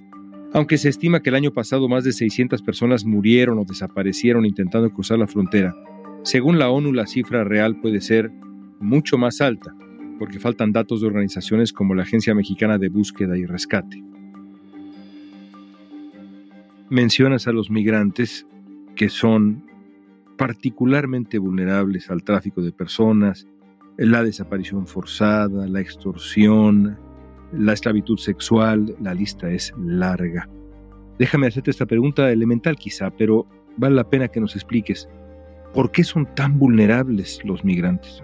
Aunque 0.53 0.79
se 0.79 0.89
estima 0.89 1.21
que 1.21 1.29
el 1.29 1.37
año 1.37 1.53
pasado 1.53 1.89
más 1.89 2.03
de 2.03 2.13
600 2.13 2.61
personas 2.63 3.05
murieron 3.05 3.59
o 3.59 3.65
desaparecieron 3.65 4.47
intentando 4.47 4.91
cruzar 4.91 5.21
la 5.21 5.29
frontera, 5.29 5.77
según 6.25 6.59
la 6.59 6.71
ONU, 6.71 6.93
la 6.93 7.07
cifra 7.07 7.45
real 7.45 7.81
puede 7.81 8.01
ser 8.01 8.33
mucho 8.81 9.17
más 9.17 9.41
alta, 9.41 9.77
porque 10.19 10.41
faltan 10.41 10.73
datos 10.73 11.01
de 11.01 11.07
organizaciones 11.07 11.73
como 11.73 11.95
la 11.95 12.03
Agencia 12.03 12.35
Mexicana 12.35 12.79
de 12.79 12.89
Búsqueda 12.89 13.39
y 13.39 13.47
Rescate. 13.47 14.03
Mencionas 16.91 17.47
a 17.47 17.53
los 17.53 17.71
migrantes 17.71 18.47
que 18.97 19.11
son 19.11 19.65
particularmente 20.39 21.39
vulnerables 21.39 22.11
al 22.11 22.23
tráfico 22.23 22.63
de 22.63 22.73
personas, 22.73 23.47
la 23.99 24.23
desaparición 24.23 24.87
forzada, 24.87 25.67
la 25.67 25.81
extorsión, 25.81 26.99
la 27.53 27.73
esclavitud 27.75 28.17
sexual, 28.17 28.97
la 29.03 29.13
lista 29.13 29.51
es 29.51 29.75
larga. 29.79 30.49
Déjame 31.19 31.49
hacerte 31.49 31.73
esta 31.73 31.85
pregunta 31.85 32.31
elemental 32.31 32.77
quizá, 32.77 33.11
pero 33.11 33.47
vale 33.77 33.97
la 33.97 34.09
pena 34.09 34.29
que 34.29 34.41
nos 34.41 34.55
expliques. 34.55 35.09
¿Por 35.75 35.91
qué 35.91 36.05
son 36.05 36.33
tan 36.37 36.59
vulnerables 36.59 37.45
los 37.45 37.65
migrantes? 37.65 38.23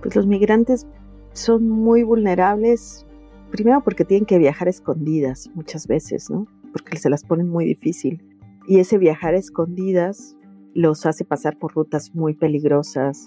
Pues 0.00 0.16
los 0.16 0.26
migrantes 0.26 0.86
son 1.32 1.68
muy 1.68 2.02
vulnerables, 2.02 3.06
primero 3.50 3.82
porque 3.82 4.04
tienen 4.04 4.24
que 4.24 4.38
viajar 4.38 4.68
escondidas 4.68 5.50
muchas 5.54 5.86
veces, 5.86 6.30
¿no? 6.30 6.46
Porque 6.72 6.98
se 6.98 7.10
las 7.10 7.24
ponen 7.24 7.48
muy 7.48 7.64
difícil. 7.64 8.22
Y 8.66 8.78
ese 8.78 8.98
viajar 8.98 9.34
escondidas 9.34 10.36
los 10.74 11.06
hace 11.06 11.24
pasar 11.24 11.58
por 11.58 11.74
rutas 11.74 12.14
muy 12.14 12.34
peligrosas. 12.34 13.26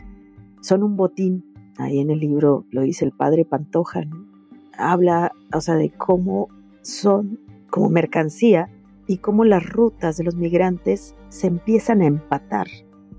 Son 0.62 0.84
un 0.84 0.96
botín. 0.96 1.46
Ahí 1.78 2.00
en 2.00 2.12
el 2.12 2.20
libro 2.20 2.66
lo 2.70 2.82
dice 2.82 3.04
el 3.06 3.12
padre 3.12 3.46
Pantoja, 3.46 4.04
Habla, 4.78 5.32
o 5.54 5.62
sea, 5.62 5.76
de 5.76 5.90
cómo 5.92 6.50
son 6.82 7.40
como 7.70 7.90
mercancía 7.90 8.70
y 9.08 9.18
cómo 9.18 9.44
las 9.46 9.68
rutas 9.68 10.18
de 10.18 10.24
los 10.24 10.36
migrantes 10.36 11.16
se 11.30 11.48
empiezan 11.48 12.02
a 12.02 12.06
empatar 12.06 12.68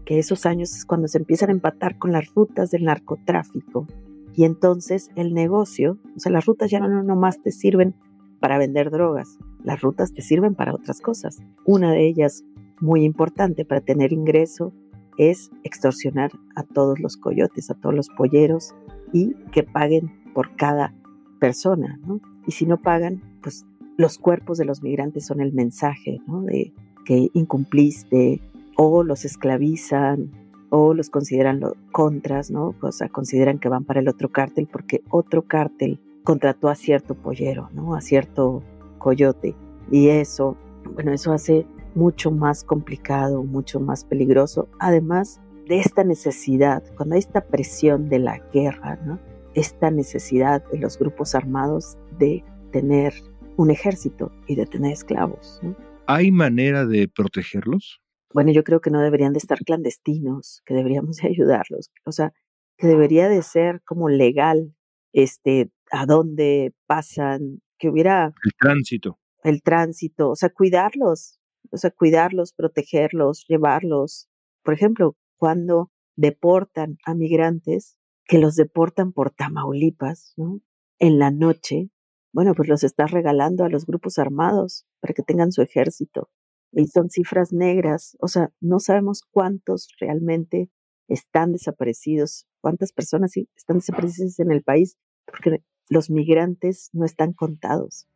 que 0.05 0.19
esos 0.19 0.47
años 0.47 0.75
es 0.75 0.85
cuando 0.85 1.09
se 1.09 1.19
empiezan 1.19 1.49
a 1.49 1.53
empatar 1.53 1.99
con 1.99 2.13
las 2.13 2.33
rutas 2.35 2.71
del 2.71 2.85
narcotráfico. 2.85 3.87
Y 4.35 4.45
entonces 4.45 5.11
el 5.17 5.33
negocio, 5.33 5.99
o 6.17 6.21
sea, 6.21 6.33
las 6.33 6.45
rutas 6.47 6.71
ya 6.71 6.81
no 6.81 7.03
nomás 7.03 7.43
te 7.43 7.53
sirven 7.53 7.95
para 8.41 8.59
vender 8.59 8.91
drogas, 8.91 9.39
las 9.65 9.81
rutas 9.81 10.13
te 10.13 10.23
sirven 10.23 10.55
para 10.55 10.75
otras 10.75 11.01
cosas. 11.01 11.43
Una 11.65 11.93
de 11.93 12.07
ellas, 12.07 12.45
muy 12.81 13.05
importante 13.05 13.65
para 13.65 13.81
tener 13.81 14.13
ingreso, 14.13 14.73
es 15.19 15.51
extorsionar 15.65 16.31
a 16.55 16.63
todos 16.63 17.01
los 17.01 17.17
coyotes, 17.17 17.71
a 17.71 17.75
todos 17.75 17.95
los 17.95 18.09
polleros 18.09 18.75
y 19.13 19.35
que 19.53 19.63
paguen 19.63 20.13
por 20.35 20.55
cada 20.57 20.95
persona, 21.41 21.99
¿no? 22.07 22.21
Y 22.47 22.53
si 22.53 22.67
no 22.67 22.81
pagan, 22.81 23.23
pues 23.43 23.65
los 23.97 24.19
cuerpos 24.19 24.59
de 24.59 24.65
los 24.65 24.83
migrantes 24.83 25.27
son 25.27 25.41
el 25.41 25.53
mensaje, 25.53 26.21
¿no? 26.27 26.43
De 26.43 26.73
que 27.05 27.31
incumpliste, 27.33 28.41
o 28.77 29.03
los 29.03 29.25
esclavizan 29.25 30.31
o 30.71 30.95
los 30.95 31.11
consideran 31.11 31.61
contras, 31.93 32.51
¿no? 32.51 32.75
O 32.81 32.93
sea, 32.93 33.09
consideran 33.09 33.59
que 33.59 33.69
van 33.69 33.85
para 33.85 34.01
el 34.01 34.09
otro 34.09 34.31
cártel 34.31 34.67
porque 34.71 35.03
otro 35.09 35.43
cártel 35.43 36.01
contrató 36.25 36.69
a 36.69 36.75
cierto 36.75 37.15
pollero, 37.15 37.71
¿no? 37.73 37.95
A 37.95 38.01
cierto 38.01 38.63
coyote. 39.05 39.55
Y 39.91 40.09
eso, 40.09 40.57
bueno, 40.95 41.13
eso 41.13 41.33
hace 41.33 41.67
mucho 41.95 42.31
más 42.31 42.65
complicado, 42.65 43.45
mucho 43.45 43.81
más 43.81 44.05
peligroso. 44.05 44.69
Además 44.81 45.41
de 45.69 45.79
esta 45.79 46.05
necesidad, 46.05 46.83
cuando 46.97 47.15
hay 47.15 47.19
esta 47.19 47.47
presión 47.47 48.09
de 48.09 48.19
la 48.19 48.39
guerra, 48.53 48.97
¿no? 49.05 49.21
Esta 49.55 49.91
necesidad 49.91 50.65
de 50.73 50.79
los 50.79 50.99
grupos 50.99 51.35
armados 51.35 51.99
de 52.19 52.43
tener 52.73 53.13
un 53.57 53.71
ejército 53.71 54.33
y 54.47 54.57
de 54.57 54.65
tener 54.65 54.93
esclavos, 54.93 55.61
¿no? 55.63 55.77
¿Hay 56.07 56.31
manera 56.31 56.87
de 56.87 57.07
protegerlos? 57.07 58.01
bueno, 58.35 58.51
yo 58.51 58.65
creo 58.65 58.81
que 58.81 58.91
no 58.91 59.01
deberían 59.01 59.33
de 59.33 59.39
estar 59.39 59.59
clandestinos, 59.61 60.61
que 60.67 60.75
deberíamos 60.75 61.17
de 61.19 61.29
ayudarlos, 61.29 61.91
o 62.05 62.13
sea, 62.13 62.35
que 62.77 62.89
debería 62.89 63.29
de 63.29 63.41
ser 63.43 63.81
como 63.85 64.09
legal, 64.09 64.75
este, 65.13 65.71
a 65.95 66.07
dónde 66.07 66.75
pasan, 66.87 67.61
que 67.79 67.89
hubiera... 67.89 68.35
El 68.45 68.53
tránsito. 68.59 69.19
El 69.43 69.63
tránsito, 69.63 70.31
o 70.31 70.37
sea, 70.37 70.51
cuidarlos, 70.51 71.39
o 71.71 71.77
sea, 71.77 71.91
cuidarlos, 71.91 72.53
protegerlos, 72.53 73.45
llevarlos. 73.49 74.29
Por 74.63 74.75
ejemplo, 74.75 75.17
cuando 75.37 75.91
deportan 76.17 76.99
a 77.05 77.15
migrantes, 77.15 77.97
que 78.27 78.39
los 78.39 78.57
deportan 78.57 79.13
por 79.13 79.31
Tamaulipas, 79.31 80.33
¿no? 80.37 80.61
En 80.99 81.19
la 81.19 81.31
noche, 81.31 81.91
bueno, 82.33 82.55
pues 82.55 82.69
los 82.69 82.85
estás 82.85 83.11
regalando 83.11 83.65
a 83.65 83.69
los 83.69 83.85
grupos 83.85 84.19
armados 84.19 84.87
para 85.01 85.13
que 85.13 85.23
tengan 85.23 85.53
su 85.53 85.63
ejército 85.63 86.31
y 86.73 86.87
son 86.89 87.11
cifras 87.11 87.53
negras, 87.53 88.17
o 88.21 88.29
sea, 88.29 88.51
no 88.61 88.81
sabemos 88.81 89.23
cuántos 89.31 89.89
realmente 90.01 90.71
están 91.09 91.53
desaparecidos, 91.53 92.47
cuántas 92.61 92.93
personas 92.93 93.37
están 93.37 93.79
desaparecidas 93.79 94.39
en 94.41 94.51
el 94.51 94.63
país, 94.63 94.97
porque 95.27 95.63
los 95.89 96.11
migrantes 96.11 96.91
no 96.93 97.05
están 97.05 97.33
contados. 97.33 98.07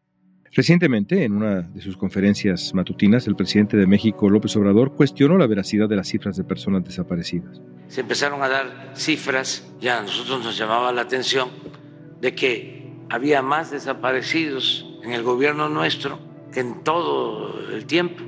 Recientemente, 0.52 1.24
en 1.24 1.34
una 1.34 1.62
de 1.62 1.80
sus 1.80 1.96
conferencias 1.96 2.72
matutinas, 2.74 3.26
el 3.26 3.36
presidente 3.36 3.76
de 3.76 3.86
México, 3.86 4.30
López 4.30 4.56
Obrador, 4.56 4.94
cuestionó 4.94 5.36
la 5.36 5.46
veracidad 5.46 5.88
de 5.88 5.96
las 5.96 6.08
cifras 6.08 6.36
de 6.36 6.44
personas 6.44 6.84
desaparecidas. 6.84 7.60
Se 7.88 8.00
empezaron 8.00 8.42
a 8.42 8.48
dar 8.48 8.92
cifras, 8.94 9.70
ya 9.80 9.98
a 9.98 10.02
nosotros 10.02 10.42
nos 10.42 10.56
llamaba 10.56 10.92
la 10.92 11.02
atención, 11.02 11.50
de 12.20 12.34
que 12.34 12.92
había 13.10 13.42
más 13.42 13.70
desaparecidos 13.70 14.86
en 15.02 15.12
el 15.12 15.22
gobierno 15.22 15.68
nuestro 15.68 16.18
que 16.52 16.60
en 16.60 16.82
todo 16.82 17.70
el 17.70 17.84
tiempo 17.84 18.24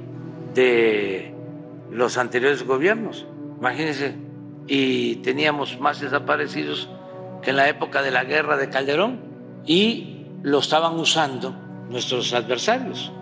de 0.54 1.34
los 1.90 2.18
anteriores 2.18 2.64
gobiernos. 2.64 3.26
Imagínense, 3.58 4.14
y 4.66 5.16
teníamos 5.16 5.80
más 5.80 6.00
desaparecidos 6.00 6.90
que 7.42 7.50
en 7.50 7.56
la 7.56 7.68
época 7.68 8.02
de 8.02 8.10
la 8.10 8.24
guerra 8.24 8.56
de 8.58 8.68
Calderón 8.68 9.29
y 9.66 10.26
lo 10.42 10.58
estaban 10.58 10.98
usando 10.98 11.54
nuestros 11.90 12.32
adversarios. 12.32 13.12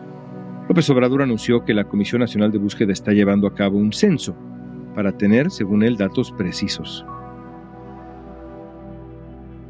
López 0.69 0.89
Obrador 0.91 1.23
anunció 1.23 1.65
que 1.65 1.73
la 1.73 1.85
Comisión 1.85 2.21
Nacional 2.21 2.53
de 2.53 2.59
Búsqueda 2.59 2.93
está 2.93 3.13
llevando 3.13 3.47
a 3.47 3.55
cabo 3.55 3.79
un 3.79 3.93
censo 3.93 4.37
para 4.95 5.13
tener, 5.13 5.51
según 5.51 5.83
él, 5.83 5.97
datos 5.97 6.31
precisos. 6.33 7.05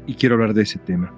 Y 0.05 0.15
quiero 0.15 0.35
hablar 0.35 0.53
de 0.53 0.63
ese 0.63 0.79
tema, 0.79 1.13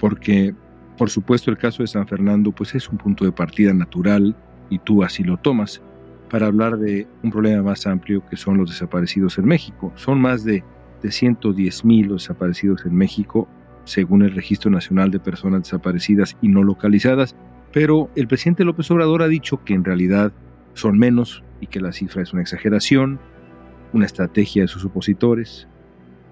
porque, 0.00 0.54
por 0.98 1.10
supuesto, 1.10 1.50
el 1.50 1.58
caso 1.58 1.82
de 1.82 1.86
San 1.86 2.08
Fernando 2.08 2.50
pues 2.50 2.74
es 2.74 2.88
un 2.88 2.98
punto 2.98 3.24
de 3.24 3.32
partida 3.32 3.72
natural 3.72 4.34
y 4.70 4.78
tú 4.78 5.04
así 5.04 5.22
lo 5.22 5.36
tomas, 5.36 5.82
para 6.30 6.46
hablar 6.46 6.78
de 6.78 7.06
un 7.22 7.30
problema 7.30 7.62
más 7.62 7.86
amplio 7.86 8.26
que 8.28 8.38
son 8.38 8.56
los 8.56 8.70
desaparecidos 8.70 9.36
en 9.38 9.44
México. 9.44 9.92
Son 9.96 10.18
más 10.18 10.44
de, 10.44 10.64
de 11.02 11.12
110 11.12 11.84
mil 11.84 12.06
los 12.08 12.22
desaparecidos 12.22 12.86
en 12.86 12.94
México, 12.94 13.46
según 13.84 14.22
el 14.22 14.34
Registro 14.34 14.70
Nacional 14.70 15.10
de 15.10 15.20
Personas 15.20 15.62
Desaparecidas 15.62 16.36
y 16.40 16.48
No 16.48 16.62
Localizadas, 16.62 17.34
pero 17.72 18.10
el 18.16 18.28
presidente 18.28 18.64
López 18.64 18.90
Obrador 18.90 19.22
ha 19.22 19.28
dicho 19.28 19.64
que 19.64 19.74
en 19.74 19.84
realidad 19.84 20.32
son 20.74 20.98
menos 20.98 21.42
y 21.60 21.66
que 21.66 21.80
la 21.80 21.92
cifra 21.92 22.22
es 22.22 22.32
una 22.32 22.42
exageración, 22.42 23.18
una 23.92 24.06
estrategia 24.06 24.62
de 24.62 24.68
sus 24.68 24.84
opositores. 24.84 25.68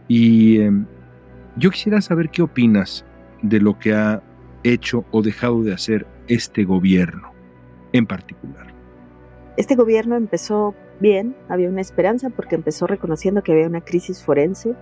Y 0.08 0.60
em, 0.60 0.86
yo 1.56 1.70
quisiera 1.70 2.00
saber 2.00 2.30
qué 2.30 2.42
opinas 2.42 3.04
de 3.42 3.60
lo 3.60 3.78
que 3.78 3.94
ha 3.94 4.22
hecho 4.64 5.04
o 5.10 5.22
dejado 5.22 5.62
de 5.62 5.72
hacer 5.72 6.06
este 6.28 6.64
gobierno 6.64 7.32
en 7.92 8.06
particular? 8.06 8.72
Este 9.56 9.74
gobierno 9.74 10.16
empezó 10.16 10.74
bien, 11.00 11.36
había 11.48 11.68
una 11.68 11.80
esperanza 11.80 12.30
porque 12.30 12.54
empezó 12.54 12.86
reconociendo 12.86 13.42
que 13.42 13.52
había 13.52 13.66
una 13.66 13.80
crisis 13.80 14.22
forense. 14.22 14.74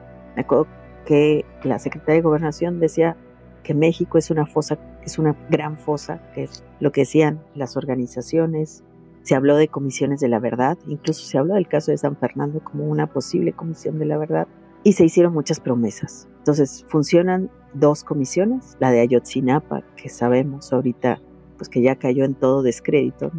Que 1.09 1.47
la 1.63 1.79
secretaria 1.79 2.17
de 2.17 2.21
Gobernación 2.21 2.81
decía 2.81 3.17
que 3.63 3.73
México 3.73 4.19
es 4.19 4.31
una 4.31 4.45
fosa, 4.45 4.79
es 5.03 5.19
una 5.19 5.35
gran 5.49 5.79
fosa, 5.79 6.21
que 6.35 6.43
es 6.43 6.63
lo 6.81 6.93
que 6.93 7.01
decían 7.01 7.43
las 7.55 7.79
organizaciones. 7.79 8.85
Se 9.23 9.35
habló 9.35 9.57
de 9.57 9.69
comisiones 9.69 10.21
de 10.21 10.29
la 10.29 10.39
verdad, 10.39 10.77
incluso 10.87 11.25
se 11.25 11.39
habló 11.39 11.55
del 11.55 11.67
caso 11.67 11.93
de 11.93 11.97
San 11.97 12.15
Fernando 12.19 12.63
como 12.63 12.85
una 12.85 13.07
posible 13.07 13.55
comisión 13.55 13.99
de 13.99 14.05
la 14.05 14.19
verdad 14.19 14.49
y 14.85 14.93
se 14.93 15.07
hicieron 15.07 15.33
muchas 15.33 15.61
promesas. 15.61 16.29
Entonces 16.41 16.85
funcionan 16.89 17.51
dos 17.73 18.05
comisiones, 18.05 18.77
la 18.79 18.91
de 18.91 19.01
Ayotzinapa, 19.01 19.85
que 19.97 20.11
sabemos 20.11 20.75
ahorita 20.75 21.23
pues 21.57 21.71
que 21.71 21.81
ya 21.81 21.97
cayó 21.97 22.27
en 22.27 22.35
todo 22.35 22.61
descrédito, 22.61 23.33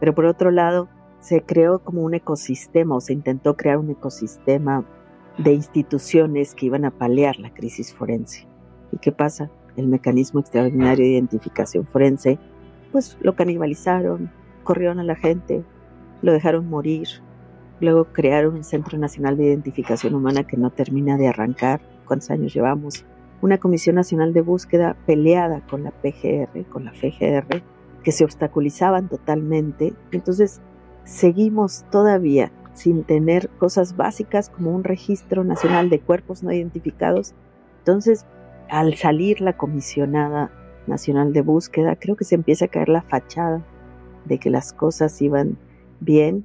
pero 0.00 0.14
por 0.14 0.26
otro 0.26 0.50
lado 0.50 0.90
se 1.20 1.40
creó 1.40 1.78
como 1.78 2.02
un 2.02 2.12
ecosistema 2.12 2.94
o 2.94 3.00
se 3.00 3.14
intentó 3.14 3.56
crear 3.56 3.78
un 3.78 3.88
ecosistema 3.88 4.84
de 5.38 5.52
instituciones 5.52 6.54
que 6.54 6.66
iban 6.66 6.84
a 6.84 6.90
paliar 6.90 7.38
la 7.38 7.52
crisis 7.52 7.92
forense. 7.92 8.46
¿Y 8.92 8.98
qué 8.98 9.12
pasa? 9.12 9.50
El 9.76 9.88
mecanismo 9.88 10.40
extraordinario 10.40 11.04
de 11.04 11.12
identificación 11.12 11.86
forense, 11.86 12.38
pues 12.92 13.18
lo 13.20 13.36
canibalizaron, 13.36 14.30
corrieron 14.64 14.98
a 14.98 15.04
la 15.04 15.16
gente, 15.16 15.62
lo 16.22 16.32
dejaron 16.32 16.68
morir, 16.68 17.08
luego 17.80 18.06
crearon 18.12 18.54
un 18.54 18.64
Centro 18.64 18.98
Nacional 18.98 19.36
de 19.36 19.44
Identificación 19.44 20.14
Humana 20.14 20.44
que 20.44 20.56
no 20.56 20.70
termina 20.70 21.16
de 21.18 21.28
arrancar, 21.28 21.80
¿cuántos 22.06 22.30
años 22.30 22.54
llevamos? 22.54 23.04
Una 23.42 23.58
Comisión 23.58 23.96
Nacional 23.96 24.32
de 24.32 24.40
Búsqueda 24.40 24.96
peleada 25.06 25.60
con 25.66 25.84
la 25.84 25.90
PGR, 25.90 26.64
con 26.70 26.86
la 26.86 26.92
FGR, 26.92 27.62
que 28.02 28.12
se 28.12 28.24
obstaculizaban 28.24 29.08
totalmente. 29.08 29.92
Entonces, 30.10 30.62
seguimos 31.04 31.84
todavía 31.90 32.50
sin 32.76 33.04
tener 33.04 33.48
cosas 33.48 33.96
básicas 33.96 34.50
como 34.50 34.70
un 34.70 34.84
registro 34.84 35.44
nacional 35.44 35.88
de 35.90 35.98
cuerpos 35.98 36.42
no 36.42 36.52
identificados. 36.52 37.34
Entonces, 37.78 38.26
al 38.68 38.94
salir 38.96 39.40
la 39.40 39.56
comisionada 39.56 40.50
nacional 40.86 41.32
de 41.32 41.40
búsqueda, 41.40 41.96
creo 41.96 42.16
que 42.16 42.24
se 42.24 42.34
empieza 42.34 42.66
a 42.66 42.68
caer 42.68 42.88
la 42.88 43.02
fachada 43.02 43.64
de 44.26 44.38
que 44.38 44.50
las 44.50 44.72
cosas 44.72 45.20
iban 45.22 45.56
bien. 46.00 46.44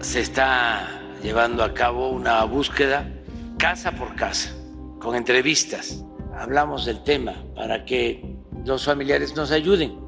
Se 0.00 0.20
está 0.20 0.88
llevando 1.22 1.64
a 1.64 1.74
cabo 1.74 2.10
una 2.10 2.44
búsqueda 2.44 3.10
casa 3.58 3.92
por 3.92 4.14
casa, 4.14 4.54
con 5.00 5.16
entrevistas. 5.16 6.04
Hablamos 6.36 6.86
del 6.86 7.02
tema 7.02 7.34
para 7.56 7.84
que 7.84 8.38
los 8.64 8.84
familiares 8.84 9.34
nos 9.34 9.50
ayuden 9.50 10.03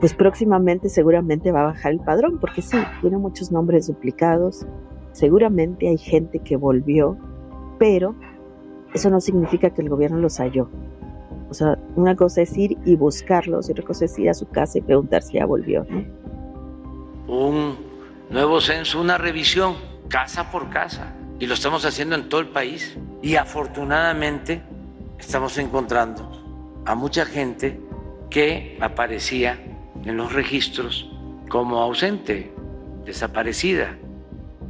pues 0.00 0.14
próximamente 0.14 0.88
seguramente 0.88 1.52
va 1.52 1.60
a 1.60 1.66
bajar 1.66 1.92
el 1.92 2.00
padrón, 2.00 2.38
porque 2.38 2.62
sí, 2.62 2.78
tiene 3.00 3.16
muchos 3.18 3.52
nombres 3.52 3.86
duplicados, 3.86 4.66
seguramente 5.12 5.88
hay 5.88 5.98
gente 5.98 6.40
que 6.40 6.56
volvió, 6.56 7.16
pero 7.78 8.14
eso 8.92 9.10
no 9.10 9.20
significa 9.20 9.70
que 9.70 9.82
el 9.82 9.88
gobierno 9.88 10.18
los 10.18 10.38
halló. 10.38 10.68
O 11.50 11.54
sea, 11.54 11.78
una 11.94 12.16
cosa 12.16 12.42
es 12.42 12.56
ir 12.56 12.76
y 12.84 12.96
buscarlos 12.96 13.68
y 13.68 13.72
otra 13.72 13.84
cosa 13.84 14.06
es 14.06 14.18
ir 14.18 14.28
a 14.28 14.34
su 14.34 14.48
casa 14.48 14.78
y 14.78 14.80
preguntar 14.80 15.22
si 15.22 15.34
ya 15.34 15.46
volvió. 15.46 15.86
Un 17.28 17.76
nuevo 18.30 18.60
censo, 18.60 19.00
una 19.00 19.18
revisión 19.18 19.74
casa 20.08 20.50
por 20.50 20.70
casa 20.70 21.14
y 21.38 21.46
lo 21.46 21.54
estamos 21.54 21.84
haciendo 21.84 22.14
en 22.14 22.28
todo 22.28 22.40
el 22.40 22.48
país 22.48 22.96
y 23.22 23.36
afortunadamente 23.36 24.62
estamos 25.18 25.56
encontrando 25.58 26.30
a 26.84 26.94
mucha 26.94 27.24
gente 27.24 27.80
que 28.30 28.78
aparecía 28.80 29.73
en 30.04 30.16
los 30.16 30.32
registros 30.32 31.10
como 31.48 31.78
ausente, 31.78 32.50
desaparecida. 33.04 33.96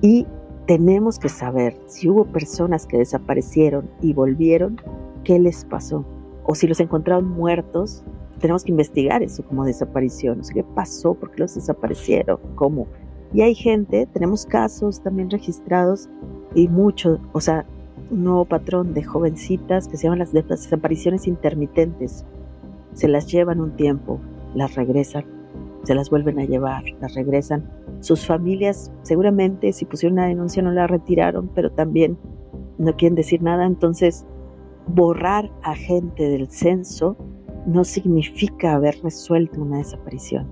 Y 0.02 0.26
tenemos 0.66 1.18
que 1.18 1.28
saber 1.28 1.76
si 1.86 2.08
hubo 2.08 2.24
personas 2.26 2.86
que 2.86 2.98
desaparecieron 2.98 3.90
y 4.00 4.12
volvieron, 4.12 4.80
qué 5.24 5.38
les 5.38 5.64
pasó. 5.64 6.04
O 6.44 6.54
si 6.54 6.66
los 6.66 6.80
encontraron 6.80 7.28
muertos, 7.28 8.02
tenemos 8.40 8.64
que 8.64 8.72
investigar 8.72 9.22
eso 9.22 9.42
como 9.44 9.64
desaparición. 9.64 10.40
O 10.40 10.48
¿qué 10.52 10.62
pasó? 10.62 11.14
¿Por 11.14 11.30
qué 11.30 11.40
los 11.40 11.54
desaparecieron? 11.54 12.38
¿Cómo? 12.54 12.86
Y 13.32 13.42
hay 13.42 13.54
gente, 13.54 14.06
tenemos 14.12 14.46
casos 14.46 15.02
también 15.02 15.30
registrados 15.30 16.08
y 16.54 16.68
muchos, 16.68 17.18
o 17.32 17.40
sea, 17.40 17.66
un 18.10 18.24
nuevo 18.24 18.44
patrón 18.44 18.94
de 18.94 19.02
jovencitas 19.02 19.88
que 19.88 19.96
se 19.96 20.04
llaman 20.04 20.20
las 20.20 20.32
desapariciones 20.32 21.26
intermitentes. 21.26 22.24
Se 22.92 23.08
las 23.08 23.26
llevan 23.26 23.60
un 23.60 23.72
tiempo, 23.76 24.20
las 24.54 24.74
regresan, 24.74 25.24
se 25.84 25.94
las 25.94 26.10
vuelven 26.10 26.38
a 26.38 26.44
llevar, 26.44 26.84
las 27.00 27.14
regresan. 27.14 27.70
Sus 28.00 28.26
familias 28.26 28.92
seguramente 29.02 29.72
si 29.72 29.84
pusieron 29.84 30.18
una 30.18 30.26
denuncia 30.26 30.62
no 30.62 30.72
la 30.72 30.86
retiraron, 30.86 31.48
pero 31.54 31.70
también 31.70 32.18
no 32.78 32.94
quieren 32.96 33.14
decir 33.14 33.42
nada. 33.42 33.66
Entonces, 33.66 34.24
borrar 34.86 35.50
a 35.62 35.74
gente 35.74 36.28
del 36.28 36.48
censo 36.50 37.16
no 37.66 37.84
significa 37.84 38.74
haber 38.74 39.00
resuelto 39.02 39.60
una 39.60 39.78
desaparición. 39.78 40.48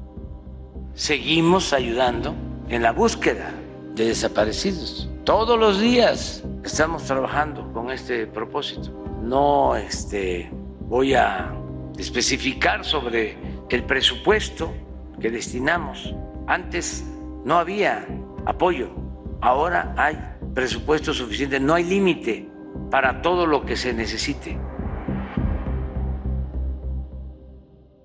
Seguimos 0.95 1.73
ayudando 1.73 2.35
en 2.69 2.83
la 2.83 2.93
búsqueda 2.93 3.53
de 3.95 4.07
desaparecidos. 4.09 5.11
Todos 5.25 5.59
los 5.59 5.81
días 5.81 6.45
estamos 6.65 7.05
trabajando 7.05 7.71
con 7.73 7.91
este 7.91 8.27
propósito. 8.27 8.91
No 9.23 9.77
este, 9.77 10.51
voy 10.89 11.15
a 11.15 11.55
especificar 11.99 12.85
sobre 12.85 13.37
el 13.73 13.85
presupuesto 13.85 14.75
que 15.21 15.31
destinamos. 15.31 16.15
Antes 16.47 17.05
no 17.45 17.57
había 17.57 18.07
apoyo, 18.45 18.95
ahora 19.41 19.95
hay 19.97 20.19
presupuesto 20.55 21.15
suficiente, 21.15 21.59
no 21.59 21.75
hay 21.75 21.85
límite 21.85 22.49
para 22.91 23.23
todo 23.23 23.47
lo 23.47 23.65
que 23.65 23.77
se 23.77 23.95
necesite. 23.95 24.59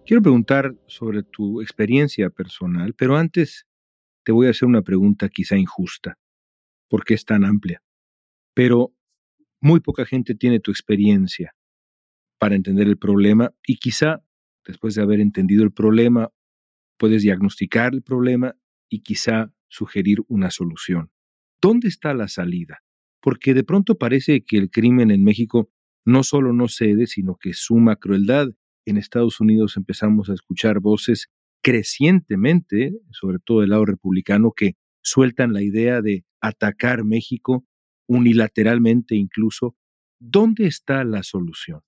Quiero 0.05 0.21
preguntar 0.21 0.73
sobre 0.87 1.23
tu 1.23 1.61
experiencia 1.61 2.29
personal, 2.29 2.93
pero 2.93 3.17
antes 3.17 3.67
te 4.23 4.31
voy 4.31 4.47
a 4.47 4.51
hacer 4.51 4.67
una 4.67 4.81
pregunta 4.81 5.27
quizá 5.27 5.57
injusta, 5.57 6.17
porque 6.87 7.13
es 7.13 7.25
tan 7.25 7.43
amplia. 7.43 7.83
Pero 8.53 8.93
muy 9.59 9.81
poca 9.81 10.05
gente 10.05 10.33
tiene 10.33 10.61
tu 10.61 10.71
experiencia 10.71 11.53
para 12.37 12.55
entender 12.55 12.87
el 12.87 12.97
problema 12.97 13.51
y 13.65 13.77
quizá 13.77 14.23
después 14.67 14.95
de 14.95 15.01
haber 15.01 15.19
entendido 15.19 15.63
el 15.63 15.71
problema, 15.71 16.29
puedes 16.97 17.23
diagnosticar 17.23 17.93
el 17.93 18.03
problema 18.03 18.55
y 18.89 19.01
quizá 19.01 19.53
sugerir 19.67 20.19
una 20.27 20.51
solución. 20.51 21.11
¿Dónde 21.61 21.87
está 21.87 22.13
la 22.13 22.27
salida? 22.27 22.83
Porque 23.21 23.53
de 23.53 23.63
pronto 23.63 23.97
parece 23.97 24.43
que 24.45 24.57
el 24.57 24.69
crimen 24.69 25.11
en 25.11 25.23
México 25.23 25.69
no 26.05 26.23
solo 26.23 26.53
no 26.53 26.67
cede, 26.67 27.07
sino 27.07 27.35
que 27.35 27.53
suma 27.53 27.97
crueldad. 27.97 28.49
En 28.85 28.97
Estados 28.97 29.41
Unidos 29.41 29.75
empezamos 29.75 30.29
a 30.29 30.33
escuchar 30.33 30.79
voces 30.79 31.29
crecientemente, 31.61 32.93
sobre 33.11 33.39
todo 33.39 33.61
del 33.61 33.71
lado 33.71 33.85
republicano, 33.85 34.53
que 34.55 34.75
sueltan 35.01 35.51
la 35.51 35.61
idea 35.61 36.01
de 36.01 36.25
atacar 36.39 37.03
México 37.03 37.65
unilateralmente 38.07 39.15
incluso. 39.15 39.75
¿Dónde 40.19 40.67
está 40.67 41.03
la 41.03 41.23
solución? 41.23 41.81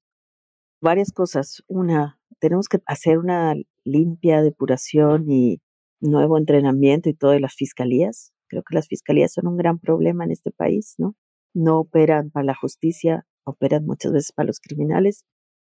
Varias 0.82 1.12
cosas. 1.12 1.62
Una, 1.68 2.20
tenemos 2.40 2.70
que 2.70 2.80
hacer 2.86 3.18
una 3.18 3.54
limpia 3.84 4.42
depuración 4.42 5.30
y 5.30 5.62
nuevo 6.00 6.38
entrenamiento 6.38 7.10
y 7.10 7.14
todo 7.14 7.32
de 7.32 7.42
las 7.42 7.54
fiscalías. 7.54 8.32
Creo 8.48 8.64
que 8.64 8.76
las 8.76 8.88
fiscalías 8.88 9.34
son 9.34 9.48
un 9.48 9.58
gran 9.58 9.80
problema 9.80 10.24
en 10.24 10.32
este 10.32 10.52
país, 10.52 10.96
¿no? 10.98 11.16
No 11.54 11.80
operan 11.80 12.32
para 12.32 12.46
la 12.46 12.56
justicia, 12.56 13.26
operan 13.44 13.86
muchas 13.86 14.14
veces 14.14 14.32
para 14.32 14.48
los 14.48 14.60
criminales. 14.60 15.26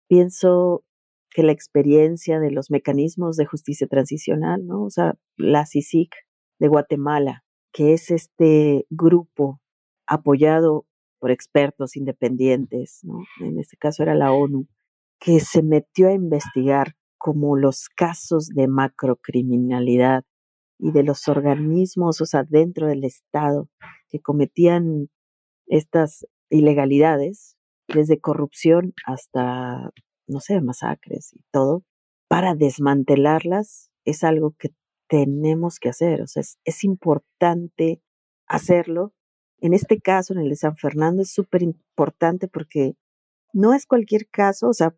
Pienso 0.08 0.84
que 1.30 1.44
la 1.44 1.52
experiencia 1.52 2.40
de 2.40 2.50
los 2.50 2.72
mecanismos 2.72 3.38
de 3.38 3.46
justicia 3.46 3.88
transicional, 3.88 4.66
¿no? 4.66 4.84
O 4.84 4.90
sea, 4.90 5.16
la 5.38 5.66
CICIC 5.66 6.16
de 6.60 6.68
Guatemala, 6.68 7.44
que 7.72 7.94
es 7.94 8.10
este 8.10 8.88
grupo 8.90 9.62
apoyado 10.08 10.86
por 11.20 11.32
expertos 11.32 11.96
independientes, 11.96 13.02
¿no? 13.04 13.24
En 13.42 13.60
este 13.60 13.78
caso 13.78 14.04
era 14.04 14.16
la 14.16 14.32
ONU, 14.32 14.68
que 15.20 15.40
se 15.40 15.64
metió 15.64 16.08
a 16.10 16.14
investigar 16.14 16.96
como 17.18 17.58
los 17.58 17.90
casos 17.90 18.50
de 18.50 18.68
macrocriminalidad 18.68 20.24
y 20.78 20.92
de 20.92 21.04
los 21.04 21.28
organismos, 21.28 22.22
o 22.22 22.26
sea, 22.26 22.44
dentro 22.44 22.88
del 22.88 23.04
Estado, 23.04 23.70
que 24.10 24.20
cometían 24.20 25.10
estas 25.68 26.28
ilegalidades, 26.50 27.58
desde 27.88 28.20
corrupción 28.20 28.94
hasta, 29.06 29.92
no 30.28 30.40
sé, 30.40 30.62
masacres 30.62 31.34
y 31.34 31.42
todo, 31.52 31.84
para 32.28 32.56
desmantelarlas 32.56 33.90
es 34.06 34.24
algo 34.24 34.56
que 34.58 34.70
tenemos 35.08 35.80
que 35.80 35.90
hacer, 35.90 36.22
o 36.22 36.28
sea, 36.28 36.42
es, 36.42 36.58
es 36.64 36.84
importante 36.84 38.02
hacerlo. 38.48 39.14
En 39.60 39.74
este 39.74 40.00
caso, 40.00 40.34
en 40.34 40.40
el 40.40 40.50
de 40.50 40.56
San 40.56 40.78
Fernando, 40.78 41.22
es 41.22 41.32
súper 41.32 41.62
importante 41.64 42.48
porque 42.48 42.96
no 43.54 43.74
es 43.74 43.86
cualquier 43.86 44.28
caso, 44.30 44.68
o 44.68 44.74
sea, 44.74 44.96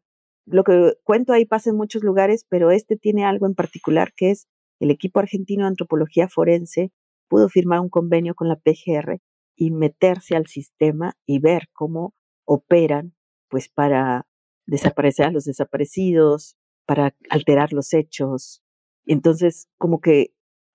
lo 0.47 0.63
que 0.63 0.93
cuento 1.03 1.33
ahí 1.33 1.45
pasa 1.45 1.69
en 1.69 1.77
muchos 1.77 2.03
lugares, 2.03 2.45
pero 2.49 2.71
este 2.71 2.95
tiene 2.95 3.25
algo 3.25 3.45
en 3.45 3.55
particular 3.55 4.13
que 4.15 4.31
es 4.31 4.47
el 4.79 4.91
equipo 4.91 5.19
argentino 5.19 5.63
de 5.63 5.69
antropología 5.69 6.27
forense 6.27 6.91
pudo 7.27 7.49
firmar 7.49 7.81
un 7.81 7.89
convenio 7.89 8.35
con 8.35 8.47
la 8.47 8.55
PGR 8.55 9.19
y 9.55 9.71
meterse 9.71 10.35
al 10.35 10.47
sistema 10.47 11.13
y 11.25 11.39
ver 11.39 11.67
cómo 11.73 12.13
operan, 12.45 13.13
pues 13.49 13.69
para 13.69 14.25
desaparecer 14.65 15.25
a 15.25 15.31
los 15.31 15.45
desaparecidos, 15.45 16.55
para 16.85 17.15
alterar 17.29 17.73
los 17.73 17.93
hechos. 17.93 18.61
Entonces, 19.05 19.67
como 19.77 19.99
que 19.99 20.27